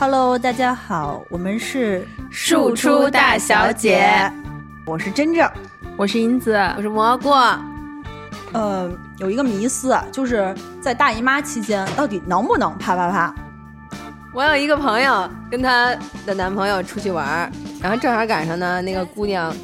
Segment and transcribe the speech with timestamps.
[0.00, 4.10] Hello，大家好，我们是庶出大小姐，
[4.86, 5.46] 我是真正，
[5.94, 7.28] 我是银子，我是蘑菇。
[8.52, 13.34] 呃，有一个迷思，就是在大姨妈期间，到底能不能啪啪啪？
[14.32, 15.94] 我有一个朋友跟她
[16.24, 19.54] 的男朋友出去玩，然后正好赶上呢，那个姑娘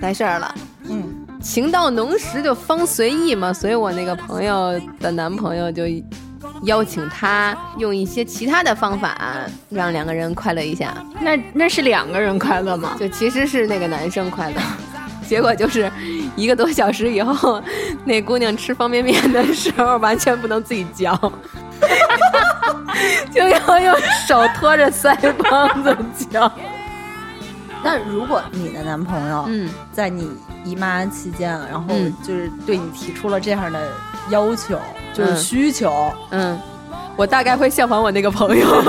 [0.00, 0.52] 来事儿了。
[0.88, 5.84] 嗯，情到浓时就方随意嘛，所以我那个朋友的男朋友就
[6.62, 9.16] 邀请他用一些其他的方法
[9.70, 10.94] 让两个人快乐一下。
[11.20, 12.96] 那那是两个人快乐吗？
[12.98, 14.56] 就其实是那个男生快乐。
[15.28, 15.90] 结果就是
[16.36, 17.62] 一个多小时以后，
[18.04, 21.14] 那姑娘吃方便面的时候完全不能自己嚼，
[23.32, 23.94] 就要用
[24.28, 25.16] 手托着腮
[25.50, 26.50] 帮子嚼。
[27.82, 30.30] 那如果你的男朋友嗯在你
[30.64, 33.88] 姨妈期间，然后就是对你提出了这样的
[34.30, 34.78] 要求，
[35.14, 36.58] 就是需求，嗯，
[37.16, 38.66] 我大概会效仿我那个朋友。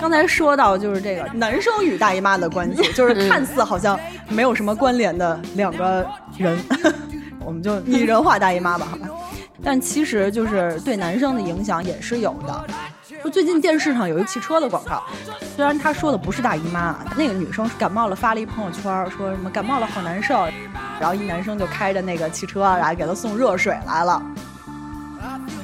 [0.00, 6.04] 刚才说到就是这个男生与大姨妈的关系，就是看似好像没有什么关联的两个
[6.36, 6.58] 人，
[7.44, 9.06] 我们就拟人化大姨妈吧，好吧？
[9.62, 12.64] 但其实就是对男生的影响也是有的。
[13.22, 15.02] 就最近电视上有一汽车的广告，
[15.54, 20.48] 虽然他说的不是大姨妈，那个女生感冒了，发了一朋友圈说什么感冒了好难受，
[20.98, 24.22] 然后一男生就开着那个汽车，然后给她送热水来了。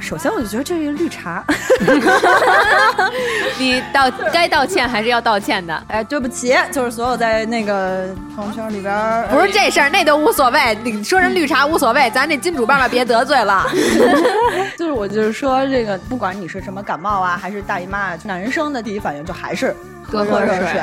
[0.06, 1.44] 首先，我就觉得这是绿茶。
[3.58, 5.82] 你道该道歉还是要道歉的。
[5.88, 10.78] 哎，对不起，就是所有在那个朋友圈里边，不是这事儿，那都无所谓。
[10.84, 13.66] 你说人绿茶无所谓，咱这金主爸爸别得罪了。
[14.78, 19.74] 就是我就是说，这个不管你是什么感冒啊，还是大姨妈，男生的第一反应就还是
[20.08, 20.80] 多喝热水。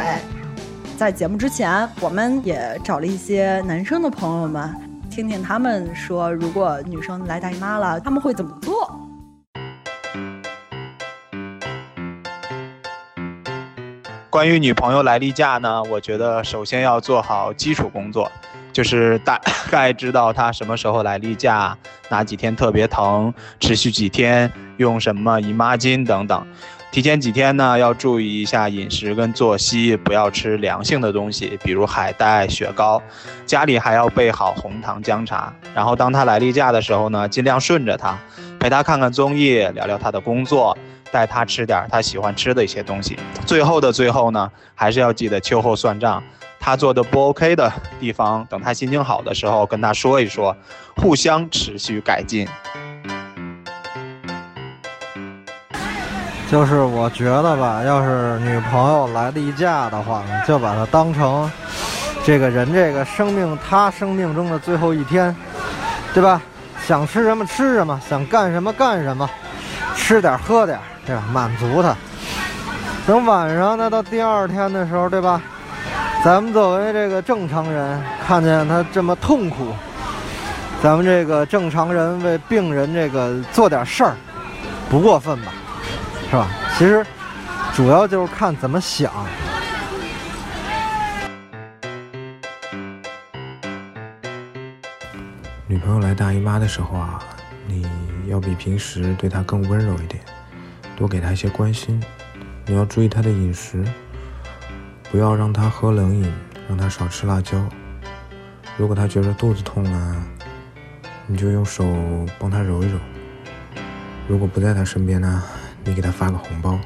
[0.97, 4.69] 在节目之前，我们也找了一些男生的朋友们，
[5.09, 8.99] 听听他们说，如果女生来大姨妈了，他们会怎么做。
[14.33, 18.32] 关于女朋友来例假呢，我觉得首先要做好基础工作，
[18.71, 19.39] 就是大
[19.70, 21.77] 概知道她什么时候来例假，
[22.10, 26.48] 哪几天特别疼，持续几天，用什么姨妈巾等等。
[26.92, 32.99] 提前几天呢，要注意一下饮食跟作息，不要吃凉性的东西，比如海带、雪糕。
[33.45, 35.54] 家里还要备好红糖姜茶。
[35.76, 38.17] 然后当她来例假的时候呢，尽量顺着她，
[38.60, 40.76] 陪她看看综艺，聊聊她的工作。
[41.13, 43.19] 带他吃点他喜欢吃的一些东西。
[43.45, 46.21] 最后的最后呢，还是要记得秋后算账。
[46.59, 50.55] 他做的不 OK 的地方，等他心情好的时候跟他说一说，
[50.95, 52.47] 互相持续改进。
[56.49, 61.51] 就是我觉得吧，要是女朋友来例假的话，就把她当成
[62.23, 65.35] 这个人这个生命，他生命中的最后一天，
[66.13, 66.41] 对吧？
[66.85, 69.30] 想吃什么吃什么，想干什么干什么，
[70.03, 70.77] 吃点喝点。
[71.05, 71.23] 对吧？
[71.33, 71.93] 满足他。
[73.05, 75.41] 等晚上呢，到第二天的时候，对吧？
[76.23, 79.73] 咱们作为这个正常人，看见他这么痛苦，
[80.81, 84.15] 咱们这个正常人为病人这个做点事儿，
[84.89, 85.52] 不过分吧？
[86.30, 86.47] 是吧？
[86.77, 87.05] 其实
[87.73, 89.11] 主要就是看怎么想。
[95.67, 97.19] 女朋友来大姨妈的时候啊，
[97.67, 97.86] 你
[98.33, 100.21] 要比平时对她更温柔一点。
[100.95, 101.99] 多给他一些关心，
[102.67, 103.83] 你要注意他的饮食，
[105.10, 106.32] 不要让他喝冷饮，
[106.70, 107.58] 让他少吃辣椒。
[108.77, 110.23] 如果他觉得肚子痛了，
[111.26, 111.83] 你就用手
[112.38, 112.99] 帮他揉一揉。
[114.27, 115.43] 如果不在他身边呢，
[115.83, 116.80] 你给他发个红包。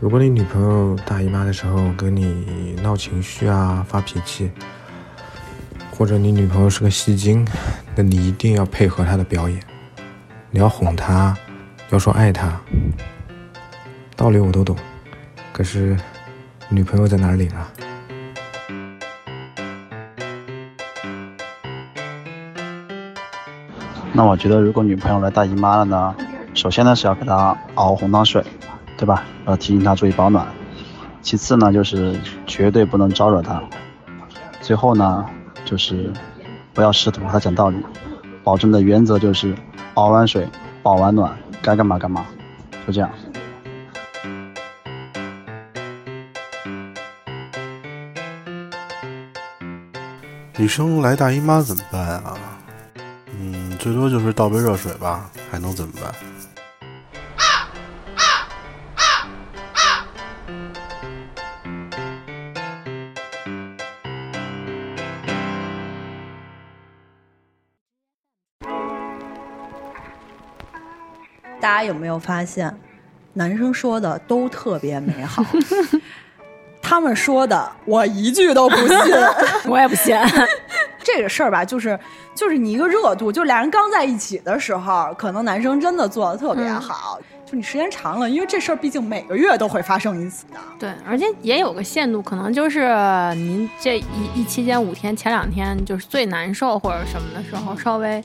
[0.00, 4.50] 如果你女朋友大姨妈的时候跟你闹情绪啊、发脾气，
[5.96, 7.46] 或者你女朋友是个戏精，
[7.94, 9.58] 那你一定要配合她的表演，
[10.50, 11.34] 你要哄她。
[11.90, 12.60] 要说爱她，
[14.16, 14.76] 道理我都懂，
[15.52, 15.96] 可是
[16.68, 17.70] 女朋友在哪领啊？
[24.12, 26.14] 那我觉得，如果女朋友来大姨妈了呢，
[26.54, 28.44] 首先呢是要给她熬红糖水，
[28.98, 29.22] 对吧？
[29.46, 30.46] 要提醒她注意保暖。
[31.22, 33.62] 其次呢，就是绝对不能招惹她。
[34.60, 35.24] 最后呢，
[35.66, 36.10] 就是
[36.72, 37.76] 不要试图和她讲道理，
[38.42, 39.54] 保证的原则就是
[39.94, 40.48] 熬完水，
[40.82, 41.36] 保完暖。
[41.60, 42.24] 该干嘛干嘛，
[42.86, 43.10] 就这样。
[50.56, 52.38] 女生来大姨妈怎么办啊？
[53.36, 56.14] 嗯，最多就是倒杯热水吧，还能怎么办？
[71.66, 72.72] 大家有没有发现，
[73.32, 75.44] 男生说的都特别美好，
[76.80, 78.96] 他们说的我一句都不信，
[79.66, 80.16] 我也不信。
[81.02, 81.98] 这个事儿吧，就是
[82.36, 87.18] 就是你一个热度，就俩人刚在一起的时候，可能男生真的做的特别好。
[87.44, 90.58] 就你时间长了，因为这事儿毕竟每个月都会发生一次的。
[90.78, 92.86] 对，而且也有个限度，可能就是
[93.34, 94.04] 您这一
[94.36, 98.22] 一期间五天，前两天就是最难受或者什么的时候，稍微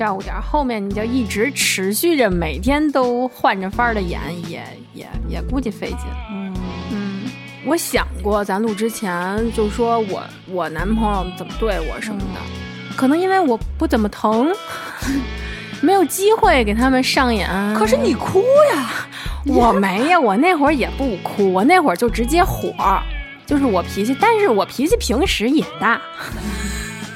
[0.00, 4.18] 照顾点儿，后面你就一直持续着，每天都换着法儿的演，
[4.48, 4.62] 也
[4.94, 5.98] 也也估计费劲。
[6.30, 6.54] 嗯
[6.90, 7.22] 嗯，
[7.66, 14.50] 我想过，咱录之前就说我我男朋友怎么对我什么的，可能因为我不怎么疼。
[15.82, 18.42] 没有机会给他们上演，可是你哭
[18.74, 19.06] 呀！
[19.44, 22.72] 我没呀，我那会儿也不哭，我那会儿就直接火，
[23.44, 26.00] 就是我脾气，但是我脾气平时也大。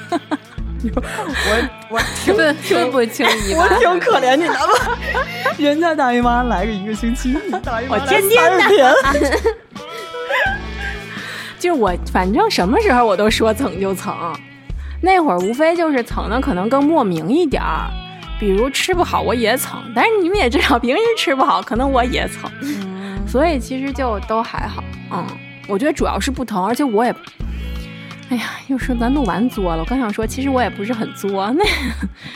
[0.95, 4.97] 我我 听听不清你，我挺可怜你的吧？
[5.57, 7.33] 人家大姨妈来个一个星期，
[7.63, 9.39] 大姨妈我天天的。
[11.57, 14.13] 就是我，反正什么时候我都说蹭就蹭，
[15.01, 17.89] 那会儿无非就是蹭的可能更莫名一点儿。
[18.37, 22.51] 比如吃不好我也蹭，但是你们也知道，平时吃不好可能我也蹭，
[23.25, 24.83] 所以其实就都还好。
[25.09, 25.25] 嗯，
[25.69, 27.15] 我觉得主要是不疼，而且我也，
[28.29, 29.81] 哎呀，又说咱录完作了。
[29.81, 31.63] 我刚想说，其实我也不是很作，那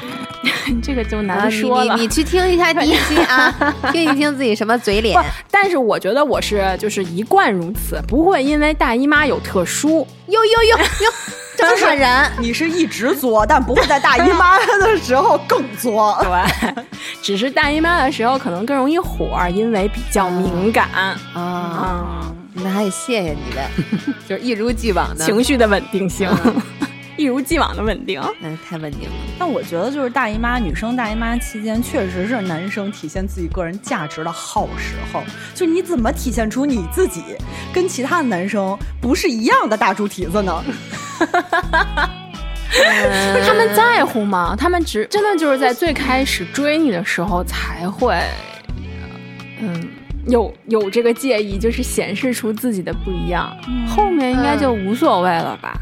[0.84, 1.96] 这个就难说了。
[1.96, 3.52] 你你去听一下 第一期啊，
[3.92, 5.20] 听一听自己什么嘴脸。
[5.50, 10.08] 但是我觉得我是就是一贯如此，不会因为大姨妈有特殊。
[10.28, 11.14] 哟哟哟哟。
[11.60, 16.18] 正常人，你是一直作，但不会在大姨妈的时候更作。
[16.22, 16.86] 对，
[17.22, 20.88] 只是大姨妈的时候可能更容易火，因为比较敏感
[21.34, 22.32] 啊。
[22.64, 23.70] 那还得谢谢你呗，
[24.28, 26.30] 就是一如既往的情绪的稳定性，
[27.18, 29.16] 一如既往的稳定，那太稳定了。
[29.38, 35.24] 但我觉得就是大姨妈，女生大姨妈期间确实是男生体现自己个人价值的好时候。
[35.54, 37.24] 就你怎么体现出你自己
[37.74, 40.64] 跟其他的男生不是一样的大猪蹄子呢？
[41.20, 41.62] 哈哈哈
[41.96, 42.10] 哈
[43.46, 44.56] 他们在乎吗？
[44.58, 48.16] 他们只真的就是在最开始追你的时候才会，
[49.60, 49.90] 嗯，
[50.30, 53.56] 有有这个介意，就是显示出自己的不一样。
[53.88, 55.74] 后面应该就无所谓了吧？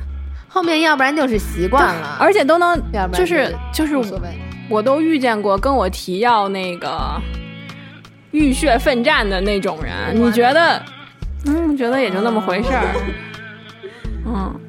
[0.48, 4.30] 后面要不然就是习惯了，而且都能，就是就是无所谓。
[4.70, 7.22] 我都遇见过跟我提要那个
[8.32, 10.82] 浴血奋战的那种人，你觉得？
[11.46, 12.96] 嗯，觉得也就那么回事儿。
[14.26, 14.60] 嗯。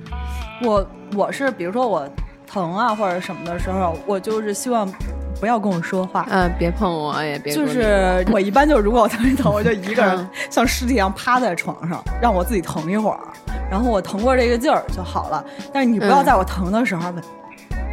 [0.60, 0.84] 我
[1.14, 2.08] 我是比如说我
[2.44, 4.92] 疼啊或者什么的时候，我就是希望
[5.40, 7.54] 不要跟我说话，嗯，别碰我也别。
[7.54, 13.20] 就是我一般就是如果我特别疼，我就一个人像尸体一样趴在床上，让我自己疼一会儿，
[13.70, 15.44] 然后我疼过这个劲儿就好了。
[15.72, 17.22] 但是你不要在我疼的时候问。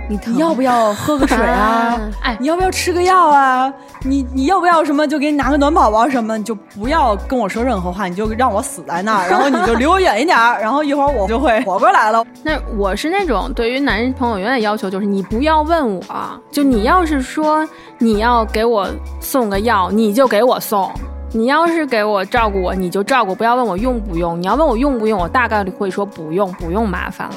[0.07, 1.99] 你要不要喝个水 啊？
[2.21, 3.71] 哎，你要不要吃个药啊？
[4.03, 5.07] 你你要不要什么？
[5.07, 6.37] 就给你拿个暖宝宝什么？
[6.37, 12.23] 你就不要跟我说任何话，你就让我死在那儿，然后你就离我远一点儿，然后一会儿我就会活过来了。
[12.43, 16.03] 那我是那种对于男朋友永远要求就是你不要问我，
[16.51, 17.67] 就你要是说
[17.97, 18.87] 你要给我
[19.19, 20.89] 送个药，你就给我送；
[21.31, 24.39] 你要是给我照顾我，你就照顾，不要问我用不用。
[24.39, 27.35] 你要问我用不用，我大概率会说不用，不用麻烦了。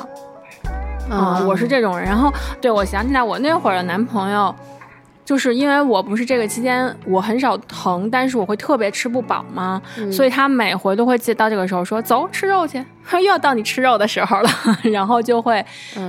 [1.11, 2.07] 嗯，我是这种人。
[2.07, 4.55] 然后，对我想起来，我那会儿的男朋友，
[5.25, 9.81] 就是因为我不是这个期间我很少疼，但是我会特别吃不饱嘛，
[10.13, 14.51] 所以他每回都会记到这个时候说走吃肉去， 又要到你吃肉的时候了，
[14.93, 15.65] 然后就会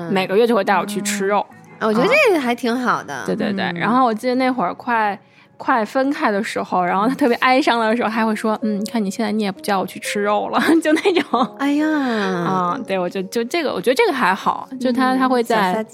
[0.09, 1.45] 每个月就会带我去吃肉。
[1.81, 3.23] 我觉得这个还挺好的。
[3.25, 3.71] 对对对。
[3.79, 5.17] 然后我记得那会儿快。
[5.59, 15.85] 快分开的时候，然后他特别哀伤的时候，还会说：“嗯，你看你现在你也不叫我去吃肉了， 就那种。”哎呀，啊，对，我就就这个，我觉得这个还好，就他他会在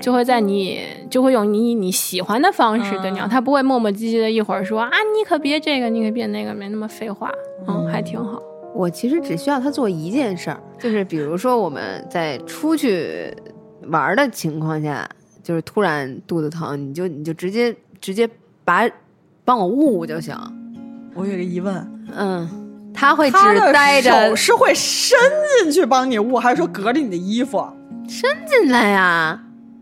[0.00, 7.30] 就会在你就会用你你喜欢的方式对你，他不会磨磨唧唧的，一会儿说啊，你可别这个，你可别那个，没那么废话，
[7.68, 8.42] 嗯，还挺好。
[8.74, 13.30] 我其实只需要他做一件事儿，就是比如说我们在出去
[13.88, 15.06] 玩的情况下，
[15.42, 18.26] 就是突然肚子疼，你就你就直接直接
[18.64, 18.88] 把。
[19.50, 20.32] 帮我捂捂就行。
[21.12, 21.74] 我有个疑问，
[22.16, 22.48] 嗯，
[22.94, 23.36] 他会只
[23.72, 25.18] 待着，手是会伸
[25.60, 27.60] 进去帮你捂，还是说隔着你的衣服
[28.08, 29.40] 伸进来呀？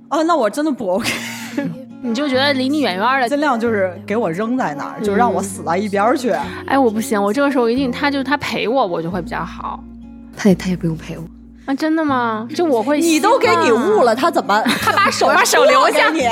[0.08, 1.12] 啊，那我真的不 OK。
[2.00, 6.30] 你就觉得离你远远的，尽量就是给我扔在那儿，就让我死到一边去。
[6.64, 9.84] 哎，我不行，我这个时候一定，他就他陪我，我就会比较好。
[10.34, 11.24] 他也他也不用陪我。
[11.68, 12.48] 啊，真的吗？
[12.56, 14.58] 就我会，你都给你悟了，他怎么？
[14.80, 16.26] 他把手把手留下你。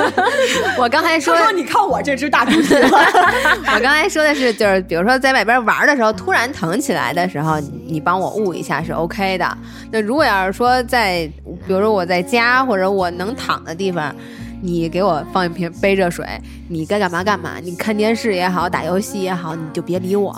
[0.78, 2.74] 我刚才说，说你看我这只大猪蹄子。
[2.84, 9.58] 我刚才说的是，就是比如说在外边玩的时候，突然疼起来的时候，你帮我捂一下是 OK 的。
[9.90, 11.26] 那如果要是说在，
[11.66, 14.14] 比如说我在家或者我能躺的地方，
[14.60, 16.26] 你给我放一瓶杯热水，
[16.68, 20.36] 你该干嘛干嘛，你看电视也好，打游戏也好，你就别理我。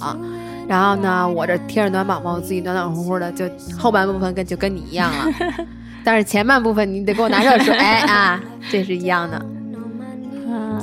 [0.70, 3.44] 然后呢，我这贴着暖宝宝，我自己暖暖乎乎的，就
[3.76, 5.24] 后半部分跟就跟你一样了。
[6.04, 7.74] 但是前半部分你得给我拿热水
[8.06, 9.44] 啊，这是一样的。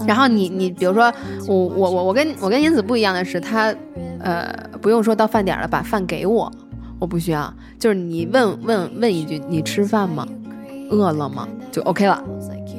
[0.05, 1.09] 然后你你比如说
[1.47, 3.73] 我我我我跟我跟银子不一样的是，他
[4.19, 6.51] 呃不用说到饭点了把饭给我，
[6.99, 10.27] 我不需要，就是你问问问一句你吃饭吗？
[10.89, 11.47] 饿了吗？
[11.71, 12.21] 就 OK 了，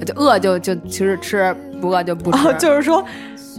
[0.05, 2.53] 就饿就就其实吃，不饿就不吃。
[2.59, 3.03] 就是说。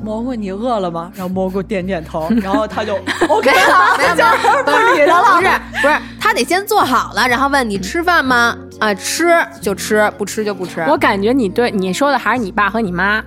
[0.04, 1.12] 蘑菇，你饿了吗？
[1.16, 2.96] 然后蘑菇点点头，然后他就
[3.28, 4.28] OK 了，没有没有，
[4.64, 5.36] 不理他了。
[5.38, 5.52] 不是
[5.82, 8.58] 不是，他得先做好了，然后问你吃饭吗？
[8.80, 9.28] 啊，吃
[9.62, 10.82] 就吃，不吃就不吃。
[10.88, 13.24] 我感觉你对你说的还是你爸和你妈。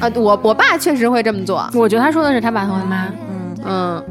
[0.00, 1.68] 啊，我我爸确实会这么做。
[1.74, 3.06] 我觉得他说的是他爸和他妈。
[3.06, 4.04] 嗯嗯，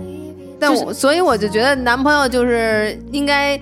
[0.60, 3.60] 但我所以我就觉得男朋友就是应该，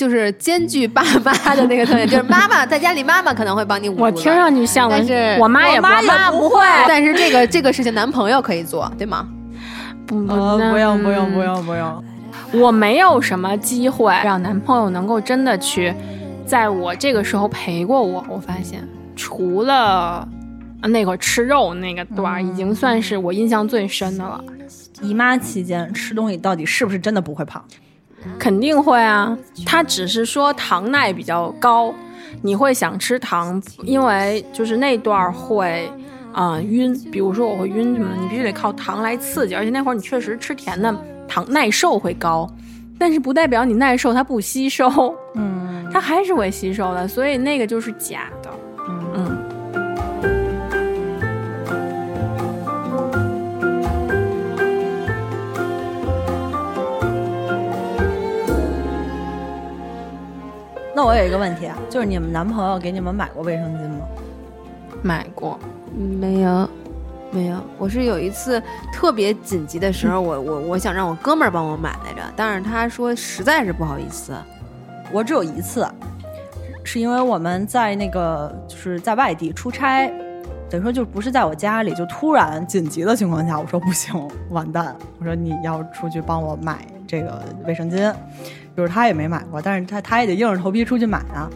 [0.00, 4.00] 就是兼具爸妈的那个特点，就是 妈妈在家里，妈妈可能会帮你捂。
[4.00, 6.56] 我听上去像但是我妈也妈也不会。
[6.88, 9.28] 但是这个这个事情，男朋友可以做，对吗？
[10.06, 12.04] 不不不用不用不用不用。
[12.54, 15.94] 我没有什么机会让男朋友能够真的去
[16.46, 18.24] 在我这个时候陪过我。
[18.26, 18.82] 我发现，
[19.14, 20.26] 除了
[20.84, 24.42] 那个吃肉那个段儿，已经算是我印象最深的了。
[25.02, 27.62] 姨妈期间吃东西到底是不是真的不会胖？
[28.38, 31.94] 肯定会啊，他只是说糖耐比较高，
[32.42, 35.90] 你会想吃糖，因为就是那段会
[36.32, 40.94] 啊晕，比如说我会晕什么，你必须得靠糖来刺激，而且那会儿你确实吃甜的，
[41.28, 42.48] 糖耐受会高，
[42.98, 48.30] 但是不代表你耐受它不吸收，嗯，它还是会吸收的，所以那个就是假
[61.00, 64.06] 那我有一个问题啊，就是你们男朋友给你们买过卫生巾吗？
[65.00, 65.58] 买过，
[65.96, 66.68] 没有，
[67.30, 67.56] 没有。
[67.78, 74.34] 我是有一次特别紧急的时候，我我我想让我哥们儿帮我买来着，但是他说实在是不好意思。
[75.10, 75.88] 我只有一次，
[76.84, 80.06] 是因为我们在那个就是在外地出差，
[80.68, 84.14] 等于说就不是在我家里，就突然紧急的情况下，我说不行，
[84.50, 88.14] 完蛋，我说你要出去帮我买这个卫生巾。
[88.80, 91.50] 就是他也没买过，但是他他也得硬着头皮出去买啊，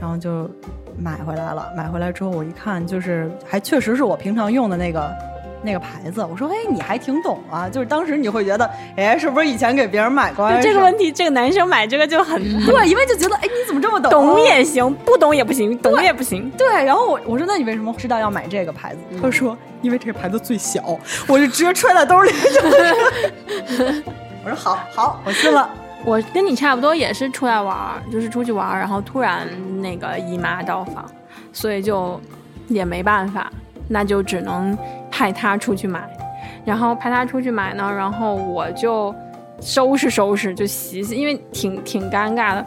[0.00, 0.48] 然后就
[0.96, 1.68] 买回来了。
[1.76, 5.10] 买回来之后，我一看，就是还确实是我平常用的那个
[5.64, 6.24] 那个牌子。
[6.24, 10.48] 我说：“哎，你还挺懂啊！”就是当时你会觉得，哎，是不是以前给别人买过？
[10.62, 14.12] 这个问题，这个男生买这个就很 对，因为就觉得，哎，你怎么这么懂？
[14.12, 16.48] 懂也行，不懂也不行，懂也不行。
[16.56, 20.96] 对，然后我我说：“那你为什么知道要买这个牌子？”他说：“因为这个牌子最小。”
[21.26, 22.30] 我就直接揣在兜里。
[24.42, 25.68] 我说：“好好，我信了。”
[26.04, 27.76] 我跟你差不多，也是出来玩，
[28.10, 29.46] 就是出去玩，然后突然
[29.82, 31.04] 那个姨妈到访，
[31.52, 32.18] 所以就
[32.68, 33.52] 也没办法，
[33.86, 34.76] 那就只能
[35.10, 36.08] 派他出去买，
[36.64, 39.14] 然后派他出去买呢，然后我就
[39.60, 42.64] 收拾收拾，就洗洗，因为挺挺尴尬的，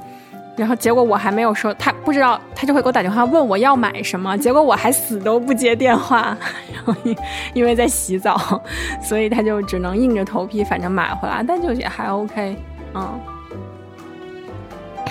[0.56, 6.38] 然后结果我还没有说，他不知道，他就会给我打电话问我要买什么，结果我还死都不接电话，
[6.72, 7.18] 然后因
[7.56, 8.62] 因为在洗澡，
[9.02, 12.56] 所以他就只能硬着头皮，反正买回来，但就也还 OK。
[12.94, 13.20] 嗯，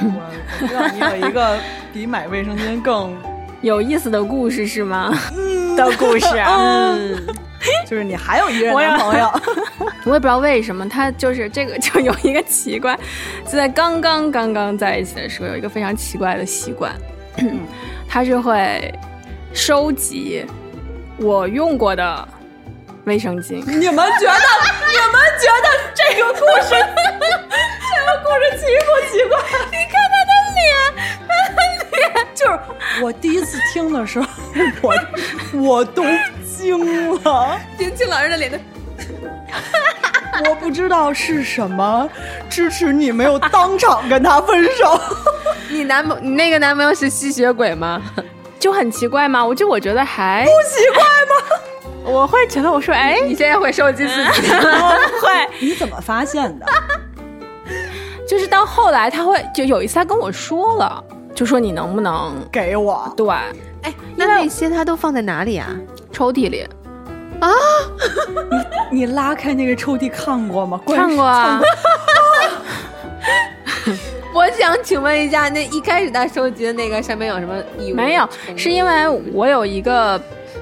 [0.00, 1.58] 我知道你有一个
[1.92, 3.14] 比买卫生巾更
[3.62, 5.12] 有意思的故事是吗？
[5.76, 7.16] 的故事， 嗯，
[7.86, 9.30] 就是你还有一个男朋友，
[10.04, 12.98] 我也不知道为什么，他就是这个就有一个奇怪，
[13.46, 16.92] 就在刚刚刚刚在一起的时候，有一个非常奇怪的习惯，
[18.08, 18.92] 他是会
[19.52, 20.44] 收集
[21.18, 22.28] 我用过的。
[23.04, 24.38] 卫生巾，你们觉得？
[24.88, 29.34] 你们觉得这个故事，这个故事奇不奇怪？
[29.70, 30.64] 你看他的脸，
[31.28, 31.56] 他的
[31.96, 34.26] 脸，就是我第一次听的时候，
[34.82, 34.94] 我
[35.60, 36.04] 我都
[36.44, 37.58] 惊了。
[37.76, 38.64] 金青老师的脸，
[40.48, 42.08] 我不知道是什么
[42.48, 45.00] 支持你没有当场跟他分手。
[45.68, 48.00] 你男朋，你那个男朋友是吸血鬼吗？
[48.60, 49.44] 就很奇怪吗？
[49.44, 51.62] 我就我觉得还不奇怪吗？
[52.04, 54.50] 我会觉得，我说，哎，你现在会收集自己？
[55.20, 55.48] 会。
[55.60, 56.66] 你怎么发现的？
[58.28, 61.02] 就是到后来，他会就有一次他跟我说了，
[61.34, 63.12] 就说你能不能给我？
[63.16, 63.28] 对，
[63.82, 65.68] 哎，那那些他都放在哪里啊？
[66.12, 66.66] 抽屉里。
[67.40, 67.50] 啊？
[68.90, 70.80] 你 你拉开那个抽屉看过吗？
[70.86, 71.60] 看过啊。
[74.34, 77.54] 我想请问一下，那一开始他收集的那个上面有什么？
[77.94, 80.20] 没有，是因为我有一个。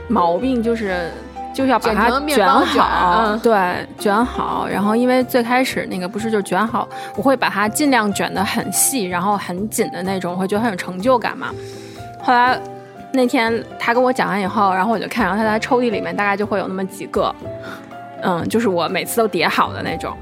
[0.08, 1.08] 毛病就是
[1.52, 4.66] 就是要把它卷好，对，卷好。
[4.68, 11.50] 然后因为最开始那个不是就卷好，我会把它尽量卷的很细，然后很紧的那种，会觉得很有成就感嘛。
[12.22, 12.58] 后来
[13.12, 17.34] 那天他跟我讲完以后，然后我就看，然后他在抽屉里面大概就会有那么几个，
[18.22, 20.16] 嗯，就是我每次都叠好的那种。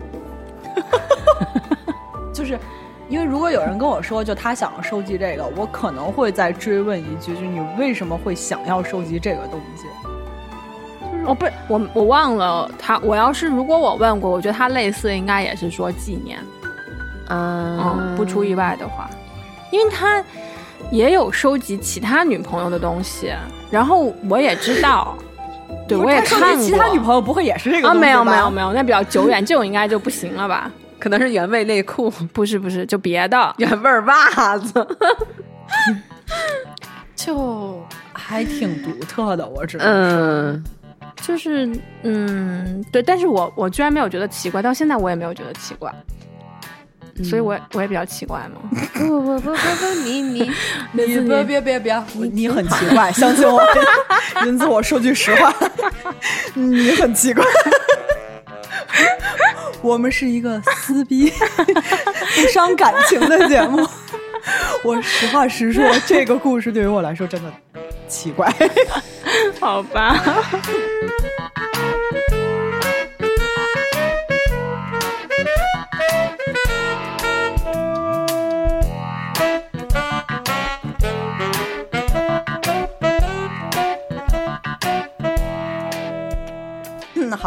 [2.33, 2.59] 就是
[3.09, 9.87] 因为如果有人跟我说，就他想要收集这个，我可能会再追问一句，就是你为什么会想要收集这个东西？
[11.29, 12.99] 哦，不是我，我忘了他。
[13.01, 16.39] 我要是如果我问过，我觉得他类似应该也是说纪念，
[17.29, 19.09] 嗯，不出意外的话，
[19.71, 20.25] 因为他
[20.91, 23.33] 也有收集其他女朋友的东西，
[23.71, 25.15] 然后我也知道，
[25.87, 26.57] 对我也看过。
[26.65, 27.95] 其他女朋友不会也是这个啊？
[27.95, 30.71] 没有没有没有，那比较久远，这种应该就不行了吧？
[30.99, 34.87] 可能是原味内裤，不是不是，就别的 原味袜子，
[37.15, 37.81] 就
[38.13, 40.65] 还挺独特的，我只能嗯。
[41.23, 41.71] 就是
[42.03, 45.93] 嗯，对，但是我我居然没有觉得奇怪，到现在我也没有觉得奇怪，
[47.23, 48.61] 所以我也我也比较奇怪嘛。
[48.95, 50.51] 不不不不不，你 你
[50.93, 53.63] 你别别别别，你很奇怪，相信我，
[54.47, 55.55] 云子，我说句实话，
[56.55, 57.45] 你很奇怪。
[59.81, 63.87] 我们是一个撕逼不伤感情的节目，
[64.83, 67.53] 我实话实说，这个故事对于我来说真的
[68.09, 68.53] 奇怪，
[69.61, 70.17] 好吧。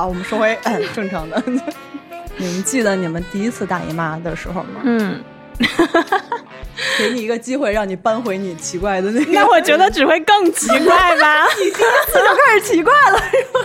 [0.01, 0.57] 好，我们说回
[0.95, 1.39] 正常的。
[2.35, 4.81] 你们记得你们第一次大姨妈的时候吗？
[4.81, 5.23] 嗯，
[6.97, 9.29] 给你一个机会，让你扳回你奇怪的那个。
[9.31, 11.45] 那我觉得只会更奇怪吧？
[11.55, 13.59] 你第一次就开始奇怪了，是吧？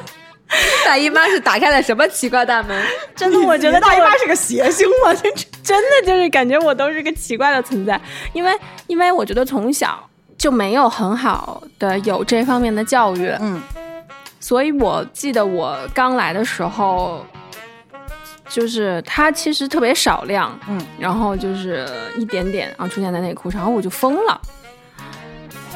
[0.85, 2.85] 大姨妈是打开了什么奇怪大门？
[3.15, 5.15] 真的，我觉得大姨妈是个邪星吗？
[5.15, 7.99] 真真的就是感觉我都是个奇怪的存在，
[8.35, 8.53] 因为
[8.89, 13.59] 因为我觉得从小就没有很好的有这方面的教育，嗯，
[14.47, 17.27] 所以我记得我刚来的时候。
[18.49, 21.85] 就是它其实特别少量，嗯，然后就是
[22.17, 24.41] 一点点啊出现在内裤上，然后我就疯了。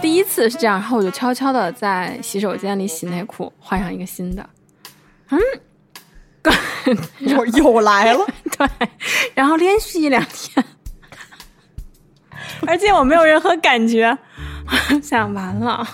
[0.01, 4.49] 第一次是这样，然后我就悄悄的在洗手间里洗内裤，换上一个新的，
[5.31, 5.41] 嗯，
[7.19, 8.25] 又又来了，
[8.57, 8.69] 对，
[9.35, 10.65] 然后连续一两天，
[12.69, 14.17] 而且我没有任何感觉，
[15.03, 15.85] 想完了。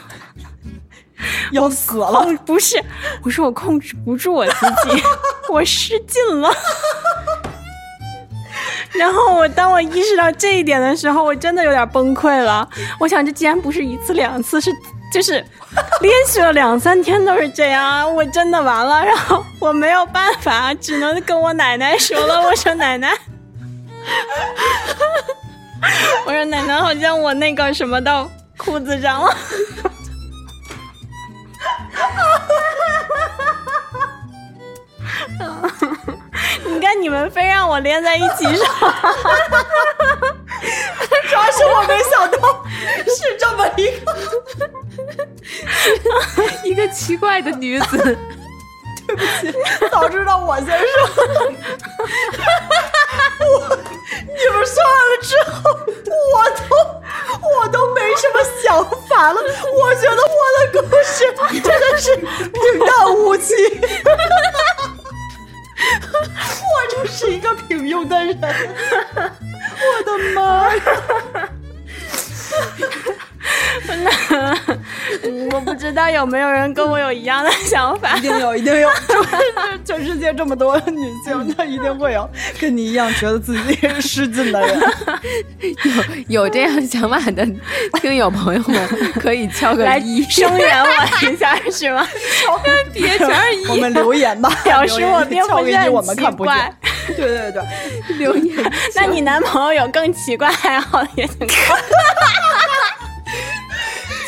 [1.52, 2.26] 要死了！
[2.44, 2.82] 不是，
[3.22, 5.02] 我说我控制不住我自己，
[5.50, 6.50] 我失禁了。
[8.92, 12.66] 然后我当我意识到这一点的时候，我真的有点崩溃了。
[12.98, 14.72] 我想，这既然不是一次两次，是
[15.12, 15.44] 就是
[16.00, 19.04] 连续了两三天都是这样，我真的完了。
[19.04, 22.40] 然后我没有办法，只能跟我奶奶说了。
[22.40, 23.12] 我说奶奶，
[26.24, 29.36] 我说奶奶，好像我那个什么到裤子上了。
[37.00, 38.64] 你们非让我连在一起说，
[41.28, 42.64] 主要是我没想到
[43.04, 44.12] 是这么一个
[46.68, 48.18] 一个奇怪的女子。
[49.06, 49.52] 对不起，
[49.88, 50.76] 早知道我先说。
[53.38, 53.78] 我
[54.26, 55.54] 你们说完了之后，
[56.34, 56.64] 我都
[57.48, 59.40] 我都没什么想法了。
[59.40, 63.54] 我觉得我的故事真的是平淡无奇。
[65.76, 68.38] 我就是一个平庸的人，
[69.78, 70.82] 我的妈呀！
[75.52, 78.88] 我不知道有没有人跟我有一样的想法，一定有，一定有。
[79.84, 82.28] 全世界这么多女性，那一定会有
[82.60, 84.80] 跟你一样觉得自己失禁的人。
[86.28, 87.46] 有有这样想法的
[88.00, 88.88] 听友朋友们，
[89.20, 90.88] 可以敲个一，声援我
[91.26, 92.06] 一下，是吗？
[92.92, 96.74] 别全是一，我们留言吧，表示我并不是我们看不见。
[97.16, 97.62] 对对对，
[98.18, 98.72] 留言。
[98.94, 101.46] 那你男朋友有更奇怪爱好的也请。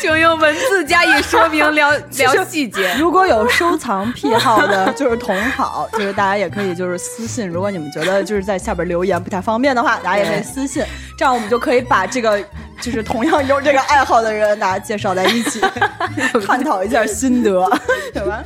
[0.01, 2.93] 请用文字加以说明，聊 聊细节。
[2.97, 7.47] 如果有收藏癖好的，就是同好，就是大家也可以就是私信。
[7.47, 10.83] 如果你们觉得就是在下边留言不太方便的话，大家也可以私信，
[11.17, 12.41] 这样我们就可以把这个
[12.81, 15.59] 就是同样有这个爱好的人，大家介绍在一起，
[16.47, 17.69] 探讨一下心得，
[18.13, 18.43] 对吧？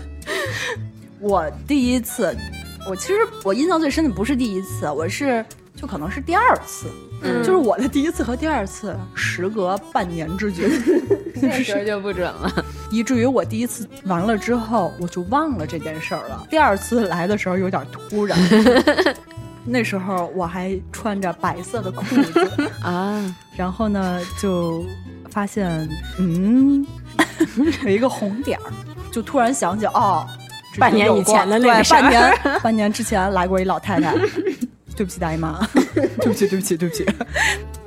[1.20, 2.36] 我第一次，
[2.90, 6.88] 我其实我印象最深的不是第一次，我是就可能是第二次。
[7.42, 10.64] 就是我的第一次和第二次时隔半年之久，
[11.48, 16.46] 那时候就不准了， 以至于我第一次完了之后我就忘了这件事儿了。
[16.50, 18.38] 第二次来的时候有点突然，
[19.66, 22.48] 那时候我还穿着白色的裤子
[22.84, 24.86] 啊，然后呢就
[25.30, 25.88] 发现，
[26.20, 26.86] 嗯，
[27.84, 28.72] 有一个红点儿，
[29.12, 30.26] 就突然想起哦，
[30.78, 34.14] 半年以前的那个对半年半年之前来过一老太太，
[34.96, 37.06] 对不起大姨妈，对不起对不起对不起。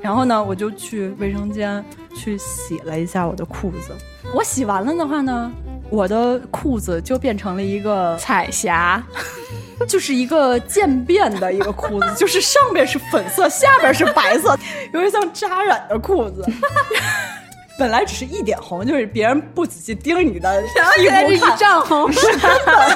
[0.00, 1.84] 然后呢，我就去卫生间
[2.16, 3.92] 去洗了一下我的裤子。
[4.34, 5.52] 我洗完了的话呢，
[5.90, 9.02] 我的裤子就变成了一个彩霞，
[9.86, 14.58] 就是一个渐变的一个裤子， 就是上面是粉色，下边是白色，
[14.92, 16.44] 有点像扎染的裤子。
[17.78, 22.88] 本来只是一点红，就是别人不仔细盯你的然后现在是一丈红，是根本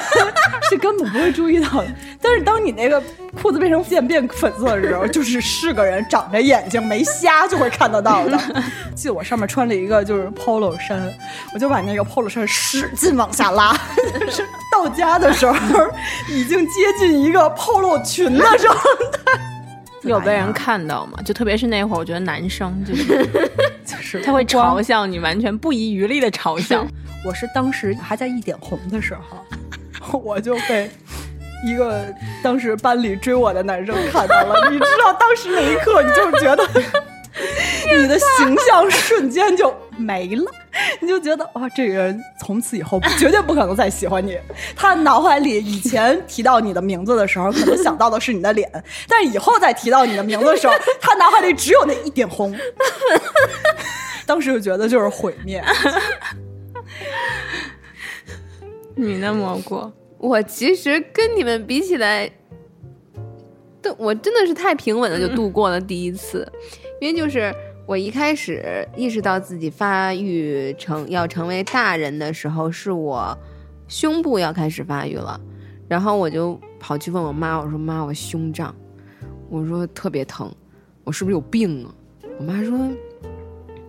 [0.69, 1.87] 是根本不会注意到的。
[2.21, 3.01] 但是当你那个
[3.39, 8.37] 裤子变成渐变粉色的时候，就是是个人长着眼睛没瞎就会看得到的。
[8.95, 10.99] 记得我上面穿了一个就是 polo 衫，
[11.53, 13.77] 我就把那个 polo 衫使劲往下拉，
[14.19, 15.55] 就是到家的时候
[16.27, 19.50] 已经接近一个 polo 裙的状态。
[20.03, 21.19] 有被人看到吗？
[21.25, 23.25] 就特别是那会儿，我觉得男生 就是
[23.85, 26.85] 就是他会嘲笑你，完全不遗余力的嘲笑。
[27.23, 29.15] 我是当时还在一点红的时
[30.01, 30.89] 候， 我就被
[31.65, 32.03] 一个
[32.41, 34.69] 当时班里追我的男生看到了。
[34.71, 36.67] 你知道，当时那一刻，你就觉得
[38.01, 40.51] 你的形象瞬间就没了，
[41.01, 44.37] 你就觉得哇，这个人从此以后绝对不可能再喜欢你。
[44.75, 48.71] 他脑海里以前提到你的名字的时候，可能想到的是你的脸，
[49.07, 52.55] 但是以后再提到你的名字的时候，他脑海里只有那一点红。
[54.25, 55.61] 当时就觉得就是毁灭。
[58.95, 59.91] 你那，蘑菇？
[60.17, 62.29] 我其实跟你们比起来，
[63.81, 66.47] 对我真的是太平稳的就度过了第一次，
[67.01, 67.51] 因为就是
[67.87, 73.35] 我一开始意识到自己发育成要成为大人的时候，是我
[73.87, 75.41] 胸部要开始发育了，
[75.87, 78.73] 然后我就跑去问我妈，我说妈，我胸胀，
[79.49, 80.53] 我说特别疼，
[81.03, 81.89] 我是不是有病啊？
[82.37, 82.77] 我妈说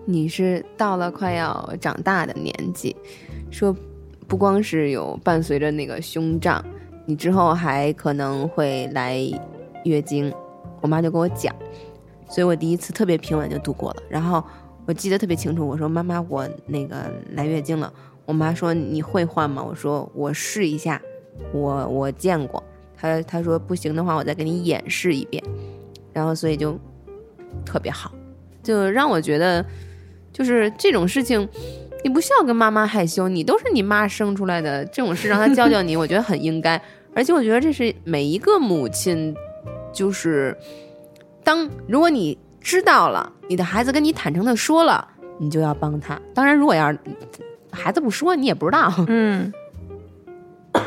[0.07, 2.97] 你是到了快要长大的年纪，
[3.51, 3.77] 说
[4.27, 6.65] 不光是有伴随着那个胸胀，
[7.05, 9.19] 你之后还可能会来
[9.85, 10.33] 月经。
[10.81, 11.55] 我妈就跟我讲，
[12.33, 14.03] 所以我第一次特别平稳就度过了。
[14.09, 14.43] 然后
[14.87, 17.93] 我记得特别清楚，我说妈妈，我那个来月经了。
[18.25, 19.63] 我妈说你会换吗？
[19.63, 20.99] 我说我试一下，
[21.53, 22.63] 我我见过。
[22.97, 25.43] 她她说不行的话，我再给你演示一遍。
[26.15, 26.79] 然后所以就
[27.67, 28.11] 特别好，
[28.63, 29.65] 就让我觉得
[30.33, 31.47] 就是这种事情。
[32.05, 36.81] 你不需要跟妈妈害羞，你都是你妈生出来的，这种事让她教教你，我觉得很应该。
[37.15, 39.33] 而且我觉得这是每一个母亲，
[39.93, 40.57] 就是
[41.45, 45.07] 当如果你知道了，你的孩子跟你坦诚的说了，
[45.39, 46.21] 你就要帮他。
[46.35, 46.99] 当然，如果要是
[47.71, 48.93] 孩子不说，你也不知道。
[49.09, 49.53] 嗯，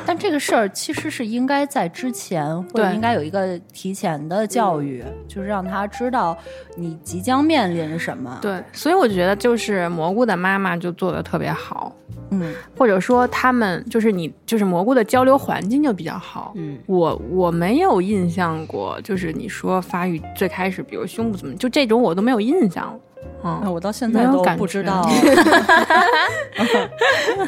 [0.05, 6.37] 但这个事儿其实是应该在之前，或者对应该有一个提前的教育，就是让他知道
[6.77, 11.93] 你即将面临什么。，对，所以我觉得就是蘑菇的妈妈就做的特别好，
[12.41, 16.53] 嗯，或者说他们就是你就是蘑菇的交流环境就比较好。
[16.55, 22.97] 嗯，我我没有印象过，就是你说发育最开始，比如胸部怎么，就这种我都没有印象。
[23.43, 25.07] 那嗯，我到现在都感不知道。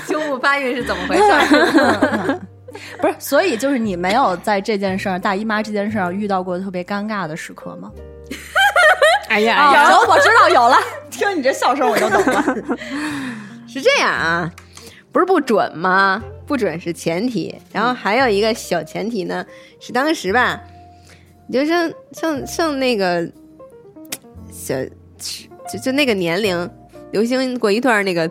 [0.08, 2.40] 胸部发育是怎么回事？
[3.00, 7.92] 不是，所以就是你没有在这件事儿大姨妈这件事儿上遇到过特别尴尬的时刻吗？
[9.30, 10.78] 哎呀，哎呀有，我知道有了。
[11.10, 12.44] 听你这笑声，我就懂了。
[13.68, 14.52] 是这样啊，
[15.18, 16.24] 不是不准吗？
[16.46, 19.44] 不准是前提，然后还有一个小前提呢，
[19.80, 20.62] 是当时吧，
[21.52, 23.28] 就像像像那个
[24.52, 24.76] 小，
[25.74, 26.70] 就就那个年龄，
[27.12, 28.30] 流行过一段那个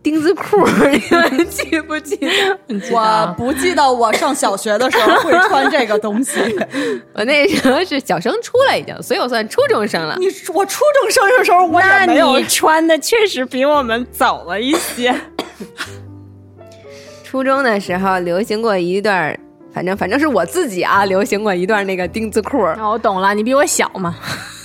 [0.00, 2.92] 丁字裤，你们记不记得？
[2.92, 6.38] 我不记得我上小学的时候会穿这个东西。
[7.12, 10.16] 我那时候是小升初了已经，所以我算初中生了。
[10.20, 15.12] 你我初中生的时候我也没有你穿的确实比我们早了一些。
[17.24, 19.38] 初中的时候流行过一段，
[19.72, 22.66] 反正反正是我自己啊，流行过一段那个丁字裤。
[22.76, 24.16] 那 我懂了，你比我小嘛。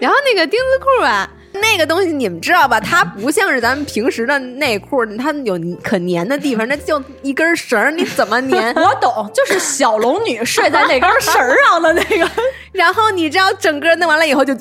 [0.00, 2.80] 然后那个丁字裤啊，那个东西你们知道吧？
[2.80, 8.74] 它不像是咱们平时的内裤，它有可粘的地方，那就一根绳儿，你怎么粘？
[8.76, 12.28] 我懂，就是小龙女睡在那根绳儿上的那个。
[12.72, 14.56] 然后你知道整个弄完了以后就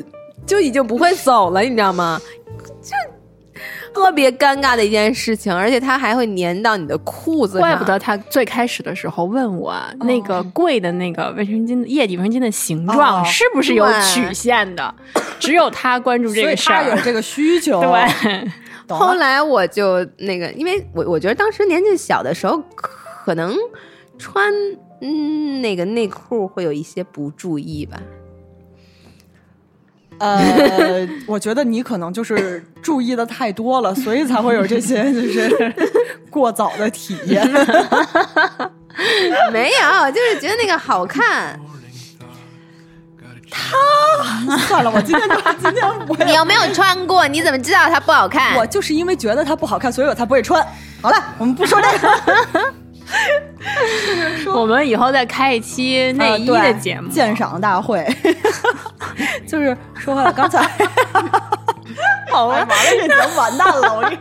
[0.46, 2.22] 就已经不会走了，你知道吗？
[2.82, 2.92] 就
[3.98, 7.62] 特别尴尬的一件事情，而且它还会粘到你的裤子上。
[7.62, 14.94] 怪不得他最开始的时候问我、那个贵的那个卫生巾液体卫生巾的形状、哦是不是有曲线的，
[15.40, 16.84] 只有他关注这个事儿。
[16.84, 17.82] 他有这个需求。
[17.82, 18.48] 对，
[18.88, 23.56] 后来我就那个，因为我我觉得当时年纪小的时候，可能
[24.20, 24.54] 穿
[25.02, 28.00] 嗯那个内裤会有一些不注意吧。
[30.20, 35.74] 呃， 我觉得你可能就是注意的太多了，所以才会有这些 就是
[36.30, 37.46] 过早的体验。
[39.52, 41.60] 没有，就是觉得那个好看。
[43.50, 47.26] 他算了，我今天就今天我你有没有穿过？
[47.28, 48.56] 你怎么知道它不好看？
[48.58, 50.66] 我就是因为觉得它不好看，所以我才不会穿。
[51.02, 52.74] 好了，我们不说这个。
[54.54, 58.06] 我们以后再开一期内衣的节目，鉴赏大会。
[59.48, 60.62] 就是说回来，刚才
[62.32, 63.96] 好完了，这节目完蛋了。
[63.96, 64.18] 我跟你，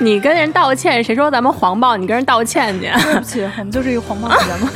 [0.14, 1.96] 你跟人道歉，谁说咱们黄暴？
[1.96, 2.86] 你跟人道歉去？
[3.02, 4.68] 对不起，我们就是一个黄暴的节目。